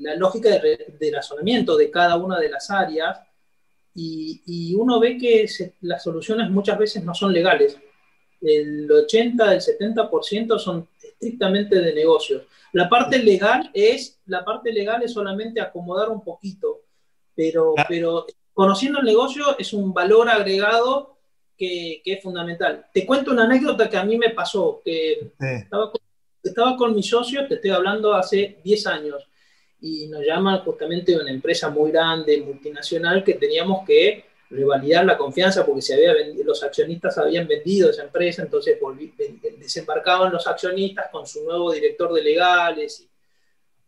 [0.00, 3.20] la lógica de, razonamiento de cada una de las áreas
[3.94, 5.46] y, uno ve que
[5.82, 7.78] las soluciones muchas veces no son legales.
[8.40, 12.42] El 80, el 70% son estrictamente de negocios.
[12.72, 16.80] La parte legal es, la parte legal es solamente acomodar un poquito,
[17.34, 21.18] pero, pero conociendo el negocio es un valor agregado
[21.56, 22.86] que, es fundamental.
[22.92, 25.92] Te cuento una anécdota que a mí me pasó, que estaba
[26.42, 29.28] estaba con mi socio, te estoy hablando hace 10 años,
[29.82, 35.66] y nos llama justamente una empresa muy grande, multinacional, que teníamos que revalidar la confianza
[35.66, 36.14] porque se había
[36.44, 38.78] los accionistas habían vendido esa empresa, entonces
[39.58, 43.08] desembarcaban los accionistas con su nuevo director de legales, y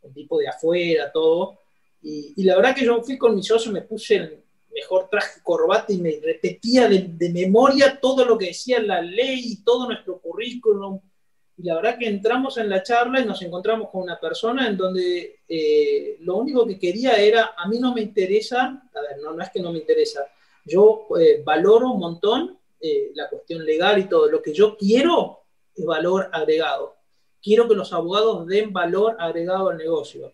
[0.03, 1.61] un tipo de afuera, todo.
[2.03, 4.43] Y, la verdad que yo fui con mi socio, me puse el
[4.75, 9.41] mejor traje corbata y me repetía de, de memoria todo lo que decía la ley
[9.45, 11.01] y todo nuestro currículum
[11.57, 14.77] y la verdad que entramos en la charla y nos encontramos con una persona en
[14.77, 19.33] donde eh, lo único que quería era, a mí no me interesa, a ver, no,
[19.33, 20.27] no es que no me interesa,
[20.65, 25.45] yo eh, valoro un montón eh, la cuestión legal y todo, lo que yo quiero
[25.75, 26.97] es valor agregado.
[27.43, 30.33] Quiero que los abogados den valor agregado al negocio.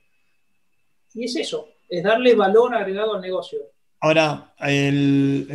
[1.15, 3.61] Y es eso, es darle valor agregado al negocio.
[4.01, 5.47] Ahora, del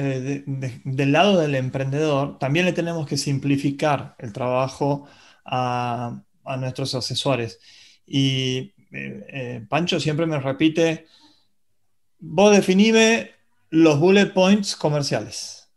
[1.11, 5.07] lado del emprendedor, también le tenemos que simplificar el trabajo
[5.45, 6.21] a,
[6.59, 7.59] nuestros asesores.
[8.05, 11.07] Y eh, eh, Pancho siempre me repite,
[12.19, 13.31] vos definime
[13.69, 15.69] los bullet points comerciales.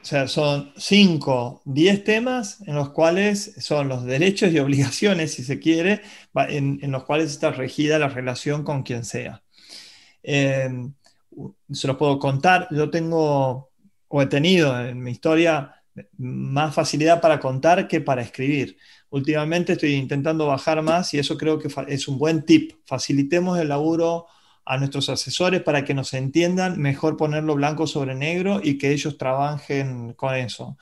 [0.00, 5.44] O sea, son 5, 10 temas en los cuales son los derechos y obligaciones, si
[5.44, 6.02] se quiere,
[6.34, 9.42] en, los cuales está regida la relación con quien sea.
[10.22, 10.94] Em,
[11.70, 13.68] se los puedo contar, yo tengo
[14.08, 15.77] o he tenido en mi historia
[16.16, 18.76] más facilidad para contar que para escribir.
[19.10, 22.72] Últimamente estoy intentando bajar más y eso creo que es un buen tip.
[22.84, 24.26] Facilitemos el laburo
[24.64, 29.16] a nuestros asesores para que nos entiendan, mejor ponerlo blanco sobre negro y que ellos
[29.16, 30.76] trabajen con eso.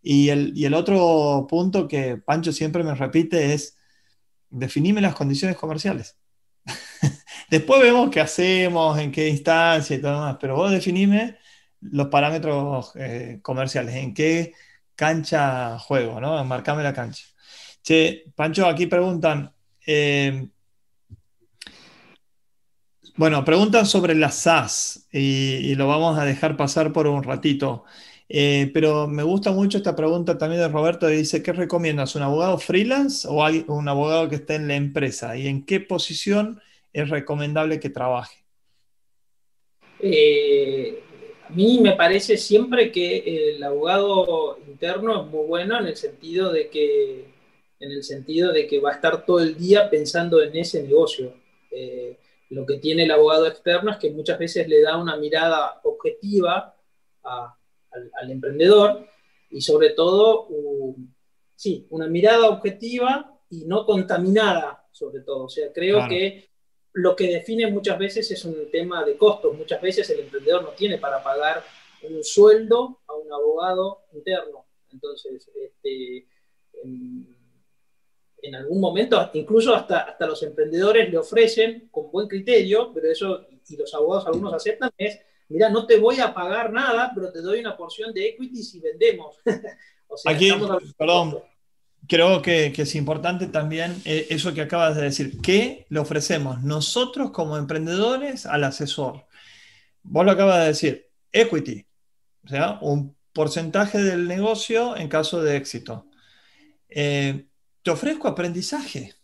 [0.00, 3.76] Y el, otro punto que Pancho siempre me repite es,
[4.50, 6.16] definime las condiciones comerciales.
[7.50, 11.38] Después vemos qué hacemos, en qué instancia y todo demás, pero vos definime
[11.90, 14.52] los parámetros eh, comerciales, en qué
[14.94, 16.42] cancha juego, ¿no?
[16.44, 17.24] Marcame la cancha.
[17.82, 19.52] Che, Pancho, aquí preguntan,
[19.86, 20.48] eh,
[23.16, 27.84] bueno, preguntan sobre las SAS y, lo vamos a dejar pasar por un ratito.
[28.28, 32.16] Eh, pero me gusta mucho esta pregunta también de Roberto, que dice, ¿qué recomiendas?
[32.16, 35.36] ¿Un abogado freelance o un abogado que esté en la empresa?
[35.36, 36.60] ¿Y en qué posición
[36.92, 38.44] es recomendable que trabaje?
[40.00, 41.02] Eh,
[41.46, 46.50] a mí me parece siempre que el abogado interno es muy bueno en el sentido
[46.50, 47.26] de que,
[47.80, 51.34] en el sentido de que va a estar todo el día pensando en ese negocio.
[51.70, 52.18] Eh,
[52.50, 56.74] lo que tiene el abogado externo es que muchas veces le da una mirada objetiva
[57.22, 59.06] al, emprendedor
[59.50, 60.48] y sobre todo,
[61.56, 65.44] sí, una mirada objetiva y no contaminada, sobre todo.
[65.44, 66.48] O sea, creo que
[66.94, 69.56] lo que define muchas veces es un tema de costos.
[69.56, 71.62] Muchas veces el emprendedor no tiene para pagar
[72.02, 74.66] un sueldo a un abogado interno.
[74.92, 76.28] Entonces, este,
[76.82, 83.44] en, algún momento, incluso hasta, hasta los emprendedores le ofrecen con buen criterio, pero eso,
[83.68, 87.40] y los abogados algunos aceptan, es, mira, no te voy a pagar nada, pero te
[87.40, 89.36] doy una porción de equity si vendemos.
[90.26, 90.52] Aquí,
[90.96, 91.42] perdón,
[92.08, 95.40] creo que, es importante también eh, eso que acabas de decir.
[95.40, 99.26] ¿Qué le ofrecemos nosotros como emprendedores al asesor?
[100.02, 101.86] Vos lo acabas de decir, equity,
[102.44, 106.06] o sea, un porcentaje del negocio en caso de éxito.
[106.88, 107.46] Eh,
[107.82, 109.14] te ofrezco aprendizaje.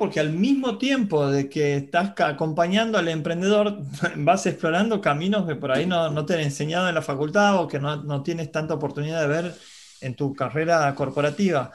[0.00, 3.78] Porque al mismo tiempo de que estás acompañando al emprendedor,
[4.16, 7.78] vas explorando caminos que por ahí no, te han enseñado en la facultad o que
[7.78, 9.54] no, no tienes tanta oportunidad de ver
[10.00, 11.72] en tu carrera corporativa.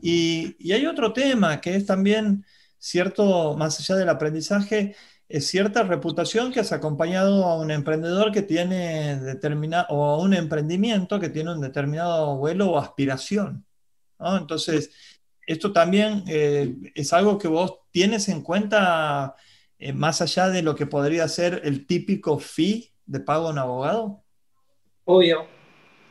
[0.00, 2.44] Y, hay otro tema que es también
[2.78, 4.94] cierto, más allá del aprendizaje,
[5.28, 10.34] es cierta reputación que has acompañado a un emprendedor que tiene determinado, o a un
[10.34, 13.64] emprendimiento que tiene un determinado vuelo o aspiración.
[14.18, 14.90] Entonces,
[15.46, 19.34] esto también eh, es algo que vos tienes en cuenta
[19.78, 23.58] eh, más allá de lo que podría ser el típico fee de pago a un
[23.58, 24.22] abogado.
[25.04, 25.46] Obvio,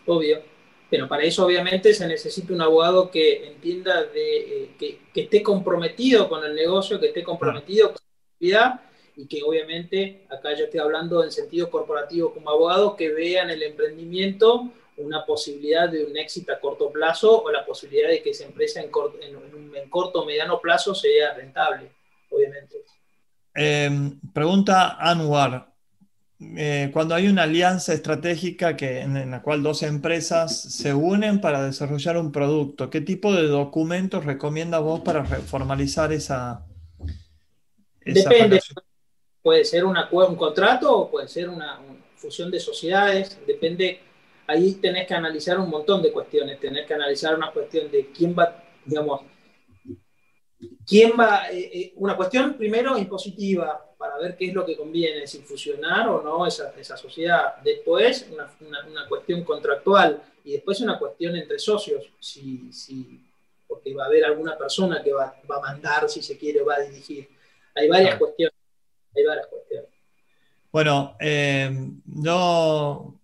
[0.06, 0.53] obvio.
[0.94, 6.30] Pero para eso obviamente se necesita un abogado que entienda de, eh, que, esté comprometido
[6.30, 8.82] con el negocio, que esté comprometido con la actividad
[9.16, 13.64] y que obviamente, acá yo estoy hablando en sentido corporativo como abogado, que vean el
[13.64, 18.46] emprendimiento una posibilidad de un éxito a corto plazo o la posibilidad de que esa
[18.46, 21.92] empresa en corto, en, corto o mediano plazo sea rentable,
[22.30, 22.84] obviamente.
[23.56, 25.73] Em, pregunta Anwar,
[26.58, 31.64] eh, cuando hay una alianza estratégica que, en, la cual dos empresas se unen para
[31.64, 36.66] desarrollar un producto, ¿qué tipo de documentos recomienda vos para formalizar esa,
[38.06, 38.60] Depende.
[39.42, 41.80] Puede ser una, un contrato o puede ser una,
[42.16, 43.38] fusión de sociedades.
[43.46, 44.00] Depende.
[44.48, 46.60] Ahí tenés que analizar un montón de cuestiones.
[46.60, 49.22] Tenés que analizar una cuestión de quién va, digamos,
[50.88, 51.50] quién va.
[51.52, 56.08] Eh, eh, una cuestión primero impositiva para ver qué es lo que conviene, si fusionar
[56.08, 57.56] o no esa, esa sociedad.
[57.64, 58.48] Después, una,
[58.88, 63.20] una, cuestión contractual y después una cuestión entre socios, si, si,
[63.68, 66.76] porque va a haber alguna persona que va, va, a mandar, si se quiere, va
[66.76, 67.28] a dirigir.
[67.76, 68.54] Hay varias cuestiones.
[69.16, 69.90] Hay varias cuestiones.
[70.72, 71.72] Bueno, eh,
[72.06, 73.20] no...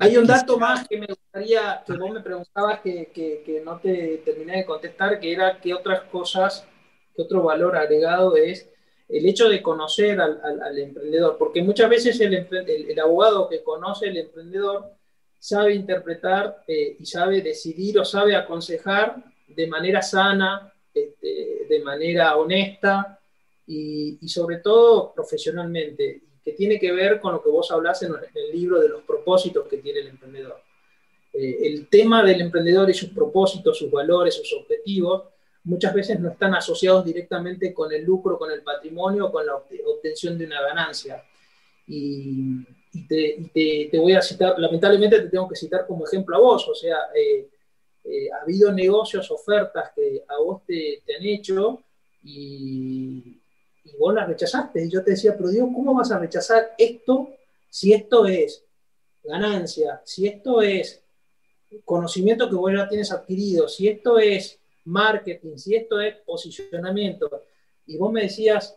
[0.00, 3.78] Hay un dato más que me gustaría, que vos me preguntabas que, que, que no
[3.78, 6.66] te terminé de contestar, que era qué otras cosas,
[7.14, 8.73] qué otro valor agregado es
[9.08, 14.90] el hecho de conocer al, emprendedor, porque muchas veces el, abogado que conoce al emprendedor
[15.38, 22.36] sabe interpretar eh, y sabe decidir o sabe aconsejar de manera sana, este, de manera
[22.36, 23.18] honesta
[23.66, 28.52] y, sobre todo profesionalmente, que tiene que ver con lo que vos hablas en, el
[28.52, 30.60] libro de los propósitos que tiene el emprendedor.
[31.32, 35.24] Eh, el tema del emprendedor y sus propósitos, sus valores, sus objetivos,
[35.64, 40.38] muchas veces no están asociados directamente con el lucro, con el patrimonio, con la obtención
[40.38, 41.22] de una ganancia.
[41.86, 42.64] Y,
[43.08, 46.96] te, voy a citar, lamentablemente te tengo que citar como ejemplo a vos, o sea,
[47.14, 47.48] eh,
[48.04, 51.82] eh, ha habido negocios, ofertas que a vos te, han hecho
[52.22, 53.40] y,
[53.84, 54.84] y, vos las rechazaste.
[54.84, 57.30] Y yo te decía, pero Dios, ¿cómo vas a rechazar esto
[57.68, 58.64] si esto es
[59.24, 61.02] ganancia, si esto es
[61.84, 67.42] conocimiento que vos ya tienes adquirido, si esto es marketing, si esto es posicionamiento,
[67.86, 68.76] y vos me decías,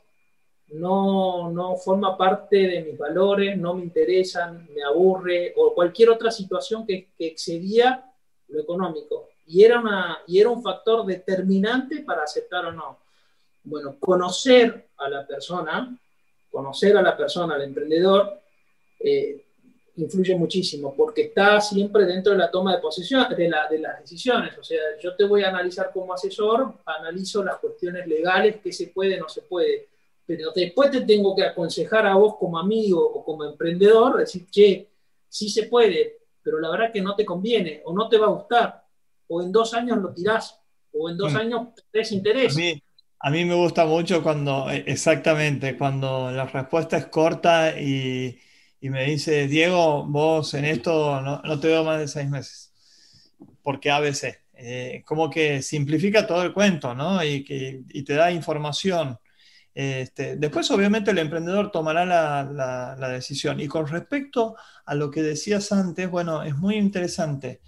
[0.69, 6.31] no, no forma parte de mis valores, no me interesan, me aburre, o cualquier otra
[6.31, 8.03] situación que, excedía
[8.49, 9.29] lo económico.
[9.45, 12.99] Y era, una, y era un factor determinante para aceptar o no.
[13.63, 15.97] Bueno, conocer a la persona,
[16.51, 18.41] conocer a la persona, al emprendedor,
[18.99, 19.46] eh,
[19.97, 23.99] influye muchísimo, porque está siempre dentro de la toma de posesión, de, la, de las
[23.99, 24.57] decisiones.
[24.57, 28.87] O sea, yo te voy a analizar como asesor, analizo las cuestiones legales, qué se
[28.87, 29.87] puede, no se puede,
[30.25, 34.87] pero después te tengo que aconsejar a vos como amigo o como emprendedor, decir, che,
[35.27, 38.31] sí se puede, pero la verdad que no te conviene, o no te va a
[38.31, 38.83] gustar,
[39.27, 40.59] o en dos años lo tirás,
[40.93, 41.37] o en dos mm.
[41.37, 42.55] años tenés interés.
[42.55, 42.83] A mí,
[43.19, 48.37] a mí me gusta mucho cuando, e, exactamente, cuando la respuesta es corta y
[48.79, 52.73] y me dice, Diego, vos en esto no, te veo más de seis meses,
[53.63, 54.39] porque ABC.
[54.59, 57.23] Eh, como que simplifica todo el cuento, ¿no?
[57.23, 59.19] Y, que, te da información.
[59.73, 63.59] Este, después, obviamente, el emprendedor tomará la, la, decisión.
[63.59, 64.55] Y con respecto
[64.85, 67.61] a lo que decías antes, bueno, es muy interesante.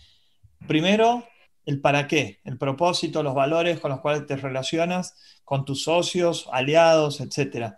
[0.67, 1.27] Primero,
[1.65, 6.49] el para qué, el propósito, los valores con los cuales te relacionas con tus socios,
[6.51, 7.75] aliados, etc.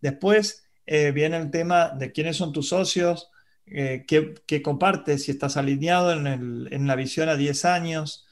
[0.00, 3.30] Después, eh, viene el tema de quiénes son tus socios,
[3.66, 8.26] eh, qué, compartes, si estás alineado en, la visión a 10 años,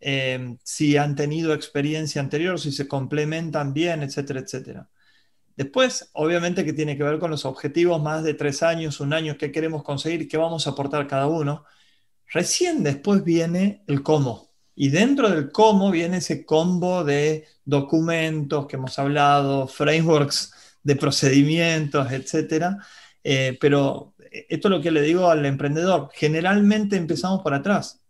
[0.00, 4.88] eh, si han tenido experiencia anterior, si se complementan bien, etcétera, etcétera.
[5.56, 9.36] Después, obviamente que tiene que ver con los objetivos más de tres años, un año,
[9.38, 11.64] qué queremos conseguir, qué vamos a aportar cada uno.
[12.32, 14.50] Recién después viene el cómo.
[14.74, 20.52] Y dentro del cómo viene ese combo de documentos que hemos hablado, frameworks
[20.84, 22.76] de procedimientos, etc.
[23.24, 26.10] Eh, pero esto es lo que le digo al emprendedor.
[26.14, 28.00] Generalmente empezamos por atrás.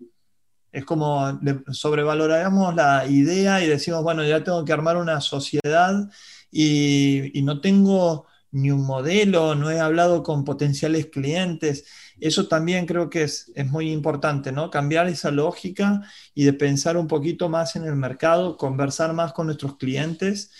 [0.72, 6.10] Es como sobrevaloramos la idea y decimos, bueno, ya tengo que armar una sociedad
[6.50, 11.84] y, y no tengo ni un modelo, no he hablado con potenciales clientes.
[12.20, 14.70] Eso también creo que es, muy importante, ¿no?
[14.70, 16.02] Cambiar esa lógica
[16.34, 20.52] y de pensar un poquito más en el mercado, conversar más con nuestros clientes,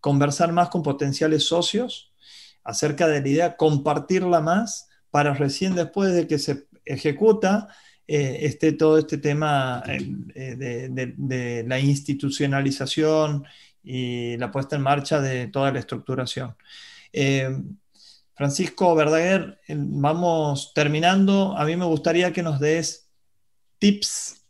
[0.00, 2.12] conversar más con potenciales socios
[2.64, 7.68] acerca de la idea, compartirla más para recién después de que se ejecuta,
[8.06, 13.44] eh, esté todo este tema eh, de, la institucionalización
[13.82, 16.56] y la puesta en marcha de toda la estructuración.
[17.12, 17.50] Eh,
[18.34, 21.56] Francisco Verdaguer, vamos terminando.
[21.56, 23.08] A mí me gustaría que nos des
[23.78, 24.46] tips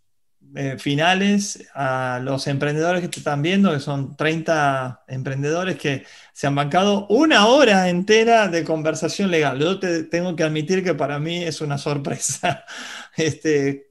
[0.56, 6.46] eh, finales a los emprendedores que te están viendo, que son 30 emprendedores que se
[6.46, 9.58] han bancado una hora entera de conversación legal.
[9.58, 12.64] Yo te tengo que admitir que para mí es una sorpresa.
[13.16, 13.90] Este,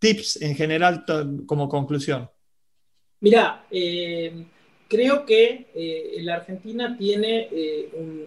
[0.00, 1.04] tips en general
[1.46, 2.28] como conclusión.
[3.20, 4.46] Mira, eh,
[4.88, 7.48] creo que eh, la Argentina tiene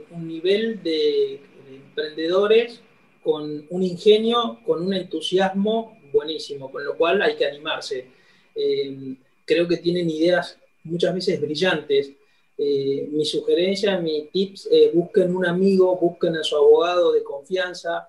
[0.09, 2.81] un, nivel de, emprendedores
[3.21, 8.05] con un ingenio, con un entusiasmo buenísimo, con lo cual hay que animarse.
[8.53, 9.15] Eh,
[9.45, 12.11] creo que tienen ideas muchas veces brillantes.
[12.57, 18.07] mi sugerencia, mi tips, busquen un amigo, busquen a su abogado de confianza,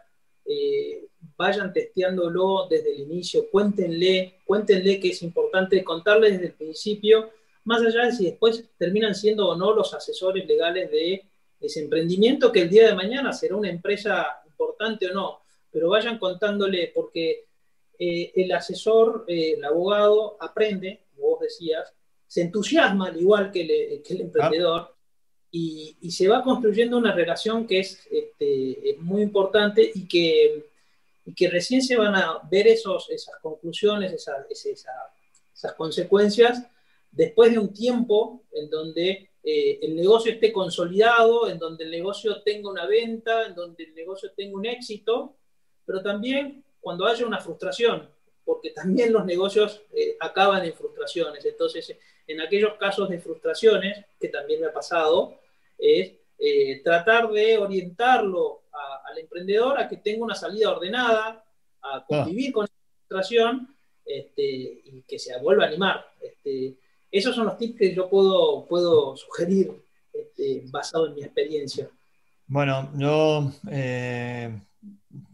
[1.37, 7.31] vayan testeándolo desde el inicio, cuéntenle, cuéntenle que es importante contarle desde el principio
[7.69, 11.23] más allá de si después terminan siendo o no los asesores legales de
[11.61, 15.41] ese emprendimiento, que el día de mañana será una empresa importante o no,
[15.71, 17.45] pero vayan contándole, porque
[17.99, 21.93] eh, el asesor, eh, el abogado, aprende, como vos decías,
[22.27, 24.95] se entusiasma al igual que, el emprendedor.
[25.51, 30.67] Y, se va construyendo una relación que es, este, muy importante y que,
[31.35, 36.63] que, recién se van a ver esos, esas conclusiones, esas, esas consecuencias
[37.11, 42.43] después de un tiempo en donde eh, el negocio esté consolidado, en donde el negocio
[42.43, 45.37] tenga una venta, en donde el negocio tenga un éxito,
[45.85, 48.09] pero también cuando haya una frustración,
[48.45, 51.45] porque también los negocios eh, acaban en frustraciones.
[51.45, 55.39] Entonces, en aquellos casos de frustraciones, que también me ha pasado,
[55.77, 58.63] es eh, tratar de orientarlo
[59.05, 61.45] al emprendedor a que tenga una salida ordenada,
[61.83, 63.75] a convivir con esa frustración
[64.05, 66.07] este, y que se vuelva a animar.
[66.21, 66.77] Este,
[67.11, 69.73] esos son los tips que yo puedo, puedo sugerir
[70.13, 71.91] este, basado en mi experiencia.
[72.47, 74.61] Bueno, yo eh,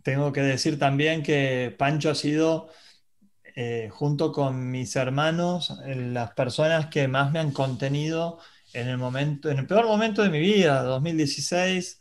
[0.02, 2.68] tengo que decir también que Pancho ha sido,
[3.56, 8.38] eh, junto con mis hermanos, las personas que más me han contenido
[8.72, 12.00] en el momento, en el peor momento de mi vida, 2016,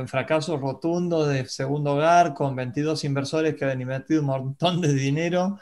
[0.00, 4.94] un fracaso rotundo de segundo hogar con 22 inversores que habían invertido un montón de
[4.94, 5.58] dinero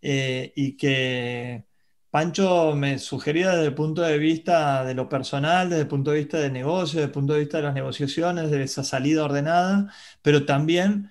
[0.00, 1.64] eh, y que
[2.10, 6.18] Pancho me sugería desde el punto de vista de lo personal, desde el punto de
[6.18, 9.92] vista de negocio, desde el punto de vista de las negociaciones, de esa salida ordenada,
[10.22, 11.10] pero también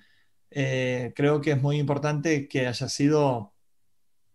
[0.50, 3.54] eh, creo que es muy importante que haya sido,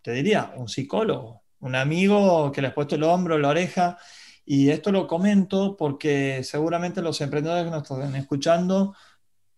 [0.01, 3.97] te diría, un psicólogo, un amigo que le ha puesto el hombro, la oreja.
[4.45, 8.95] Y esto lo comento porque seguramente los emprendedores que nos están escuchando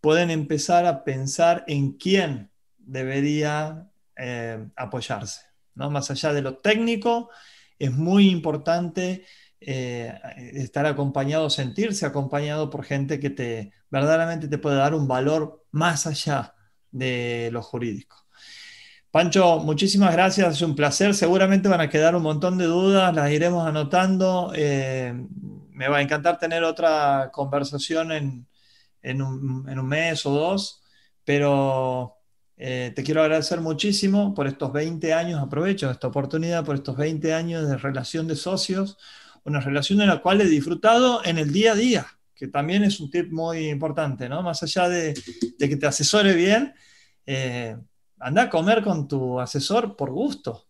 [0.02, 5.55] pueden empezar a pensar en quién debería eh, apoyarse.
[5.76, 7.30] Más allá de lo técnico,
[7.78, 9.26] es muy importante
[9.60, 10.14] eh,
[10.54, 16.08] estar acompañado, sentirse acompañado por gente que te verdaderamente te puede dar un valor más
[16.08, 16.56] allá
[16.92, 18.26] de lo jurídico.
[19.12, 21.14] Pancho, muchísimas gracias, es un placer.
[21.14, 24.52] Seguramente van a quedar un montón de dudas, las iremos anotando.
[24.56, 25.14] Eh,
[25.72, 30.84] me va a encantar tener otra conversación en un mes o dos,
[31.24, 32.15] pero
[32.58, 37.34] eh, te quiero agradecer muchísimo por estos 20 años, aprovecho esta oportunidad por estos 20
[37.34, 38.98] años de relación de socios,
[39.44, 43.00] una relación en la cual he disfrutado en el día a día, que también es
[43.00, 44.42] un tip muy importante, ¿no?
[44.42, 45.14] Más allá de,
[45.60, 46.74] que te asesore bien,
[47.26, 47.76] eh,
[48.20, 50.68] anda a comer con tu asesor por gusto,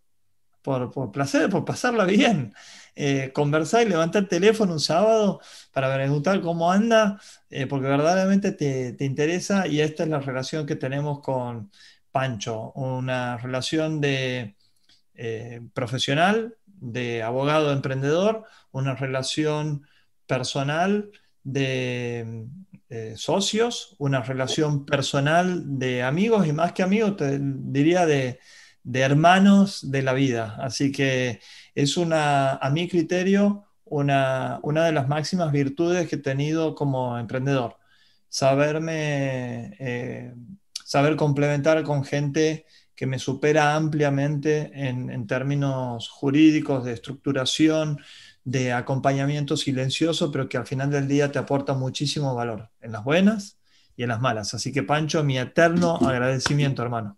[0.62, 2.54] por, placer, por pasarla bien.
[2.98, 5.42] Eh, conversar y levantar el teléfono un sábado
[5.74, 7.20] para preguntar cómo anda,
[7.50, 11.72] eh, porque verdaderamente te, interesa y esta es la relación que tenemos con
[12.12, 14.56] Pancho, una relación de
[15.16, 19.86] eh, profesional, de abogado emprendedor, una relación
[20.26, 21.12] personal
[21.44, 22.48] de
[23.18, 28.40] socios, una relación personal de amigos y más que amigos, te diría de,
[28.84, 30.56] de hermanos de la vida.
[30.60, 31.42] Así que
[31.76, 37.20] es una, a mi criterio, una, una de las máximas virtudes que he tenido como
[37.20, 37.78] emprendedor.
[38.30, 40.34] Saberme, eh,
[40.86, 42.66] saber complementar con gente
[42.96, 48.00] que me supera ampliamente en, en, términos jurídicos, de estructuración,
[48.46, 53.04] de acompañamiento silencioso, pero que al final del día te aporta muchísimo valor, en las
[53.04, 53.60] buenas
[53.98, 54.54] y en las malas.
[54.54, 57.18] Así que Pancho, mi eterno agradecimiento, hermano.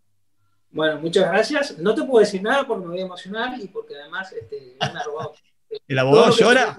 [0.71, 1.77] Bueno, muchas gracias.
[1.77, 4.99] No te puedo decir nada porque me voy a emocionar y porque además este, me
[4.99, 5.33] ha robado.
[5.87, 6.77] ¿El abogado llora?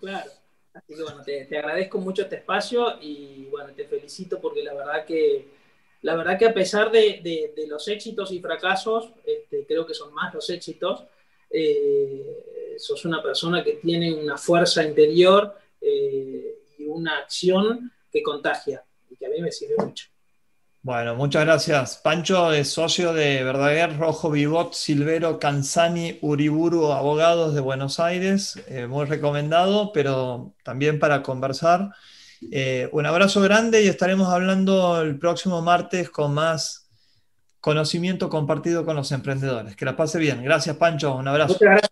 [0.00, 0.30] Claro.
[0.74, 5.04] Así que bueno, te, agradezco mucho este espacio y bueno, te felicito porque la verdad
[5.04, 5.48] que,
[6.00, 10.32] la verdad que a pesar de, los éxitos y fracasos, este, creo que son más
[10.32, 11.04] los éxitos,
[11.50, 18.82] eh, sos una persona que tiene una fuerza interior eh, y una acción que contagia
[19.10, 20.11] y que a mí me sirve mucho.
[20.84, 21.96] Bueno, muchas gracias.
[21.98, 28.60] Pancho es socio de Verdaguer, Rojo, Vivot, Silvero, Canzani, Uriburu, Abogados de Buenos Aires.
[28.66, 31.90] Eh, muy recomendado, pero también para conversar.
[32.50, 36.88] Eh, un abrazo grande y estaremos hablando el próximo martes con más
[37.60, 39.76] conocimiento compartido con los emprendedores.
[39.76, 40.42] Que la pase bien.
[40.42, 41.14] Gracias, Pancho.
[41.14, 41.52] Un abrazo.
[41.52, 41.90] Muchas gracias.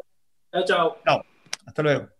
[0.52, 0.96] Chao, chao.
[1.04, 1.24] Chao.
[1.64, 2.19] Hasta luego.